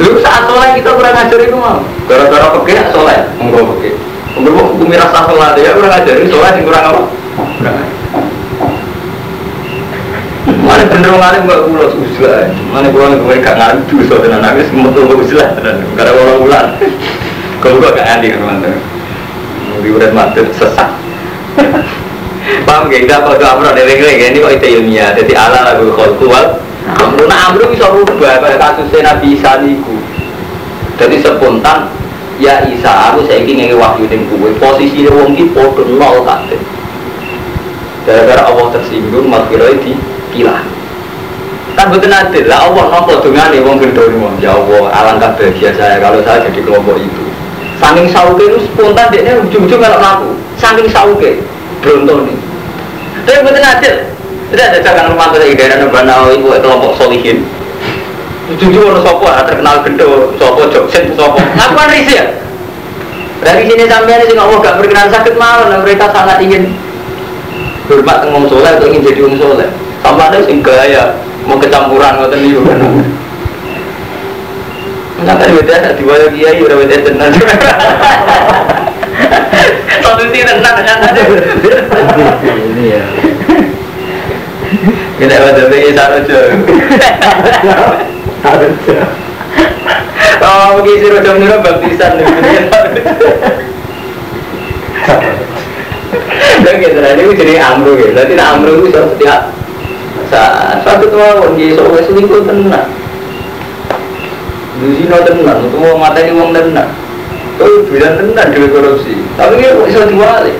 [0.00, 1.82] Lalu saat soleh kita kurang ajar itu mau.
[2.08, 3.98] Gara-gara pekeh soleh, monggo pekeh.
[4.38, 5.28] Monggo bumi rasa
[5.60, 6.14] ya kurang ajar.
[6.24, 7.02] Soleh yang kurang apa?
[7.58, 7.99] Kurang ajar.
[10.88, 12.48] Mana alim gak kula susah.
[12.72, 15.76] Mana kula nek kowe gak ngalim dosa tenan nangis metu gak usah tenan.
[15.92, 16.66] Karena orang ulan.
[17.60, 18.80] Kalau gak gak andi kan mantan.
[19.84, 20.88] Di urat mati sesak.
[22.64, 23.04] Paham gak?
[23.04, 25.12] Kita kalau amro dari ini kok itu ilmiah.
[25.12, 26.56] Jadi ala lagu kholku wal
[26.88, 27.28] amro.
[27.28, 30.00] Nah amro bisa rubah pada kasusnya Nabi Isa niku.
[30.96, 31.92] Jadi spontan
[32.40, 34.48] ya Isa aku saya ingin wahyu ning kowe.
[34.56, 36.60] Posisi wong ki padha nol kabeh.
[38.08, 39.92] Gara-gara Allah tersinggung makiroi di
[40.32, 40.62] kilah
[41.80, 42.44] kan betul adil.
[42.44, 44.12] Lah Allah nopo dengan nih wong gendor
[44.42, 47.24] ya Allah alangkah bahagia saya kalau saya jadi kelompok itu.
[47.80, 51.40] Saking sauke itu spontan dia ujung-ujung kalau ngaku saking sauke
[51.80, 52.36] beronton nih.
[53.24, 53.96] Tapi betul adil.
[54.50, 57.46] Tidak ada jangan rumah dari daerah nebana ibu kelompok solihin.
[58.52, 61.40] Ujung-ujung orang sopo terkenal gendor sopo joksen sopo.
[61.40, 62.28] Aku kan risi ya?
[63.40, 66.76] Dari sini sampai ini Allah gak berkenan sakit malam mereka sangat ingin
[67.88, 69.70] hormat ngomong soleh atau ingin jadi orang soleh
[70.00, 72.60] sama ada sing gaya mau kecampuran ngoten niku
[75.20, 77.30] kan beda ada di bawah kiai udah beda tenan.
[80.00, 81.22] Solusi tenan kan ada.
[82.40, 83.04] Ini ya.
[85.20, 86.40] Kita ada lagi sarojo.
[88.40, 89.04] Harusnya.
[90.40, 92.24] Oh, mungkin si rojo menurut baptisan nih.
[96.64, 98.16] Dan gitu, ini jadi amru gitu.
[98.16, 99.52] Jadi amru itu setiap
[100.30, 102.88] saat satu tahun di soalnya selingkuh tenang.
[104.80, 106.90] Itu mau mata ini uang tenang.
[107.60, 109.20] Tuh bilang tenang dari korupsi.
[109.36, 110.54] Tapi dia bisa diwali.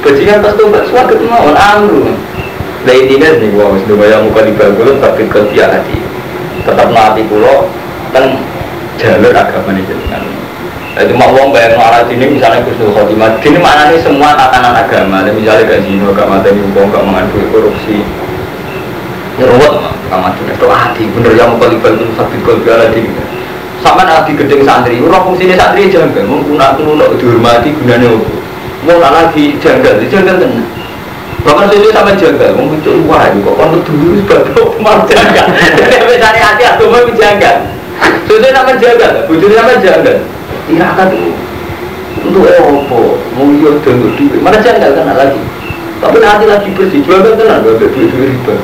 [0.00, 2.08] Bajingan pas tuh suatu ketemu amru.
[2.86, 5.98] Nah intinya nih gua harus bayar muka di bagul tapi kerja hati.
[6.62, 7.66] Tetap mati pulau
[8.14, 8.38] kan
[8.96, 10.22] jalur agama jenengan.
[10.96, 13.36] Nah, itu mau uang bayar marah sini misalnya Gus Khotimah.
[13.44, 15.28] Ini mana nih semua tatanan agama.
[15.28, 18.00] Misalnya zino, gak ini uang, gak mengadu korupsi.
[19.36, 19.72] Ya ruwet
[20.08, 20.40] gak mati.
[20.48, 23.04] Itu hati bener yang mau kali bantu sakit kau biara di.
[23.84, 25.04] Sama lagi gedeng santri.
[25.04, 26.24] Orang fungsinya santri jangan.
[26.24, 28.32] Mau kunak kunak dihormati gunanya apa?
[28.88, 30.68] Mau lagi janggal, janggal tenang.
[31.46, 35.46] Bahkan sesuai sama jaga, mau muncul wah itu kok kalau dulu sebab mau jaga.
[35.78, 37.52] Jadi apa cari hati atau mau jaga.
[38.26, 40.12] Sesuai sama jaga, bujur sama jaga.
[40.66, 41.14] Iya kan
[42.26, 44.42] untuk opo, mau iya untuk duit.
[44.42, 45.38] Mana jaga kan lagi.
[46.02, 48.54] Tapi nanti lagi bersih, jual kan tenang, gak ada duit riba.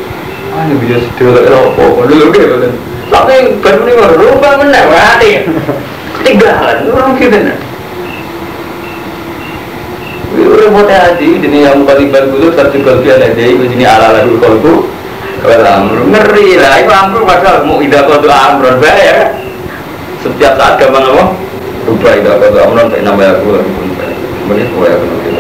[0.53, 1.01] Ah ini bisa
[1.33, 2.73] lagi opo, dulu gitu kan.
[3.09, 5.49] Tapi baru ini baru lupa menang, mati.
[6.21, 7.59] Ketinggalan, orang gitu kan.
[10.33, 14.75] Udah mau hati, ini yang paling bagus satu kalbi ada jadi begini ala lalu kalbu.
[15.43, 19.35] Kalau amru ngeri lah, itu amru padahal mau tidak kau tuh amru bayar.
[20.23, 21.35] Setiap saat gampang apa?
[21.89, 23.59] Rubah tidak kau tuh amru tak nambah aku.
[24.47, 25.32] Mau ya aku nanti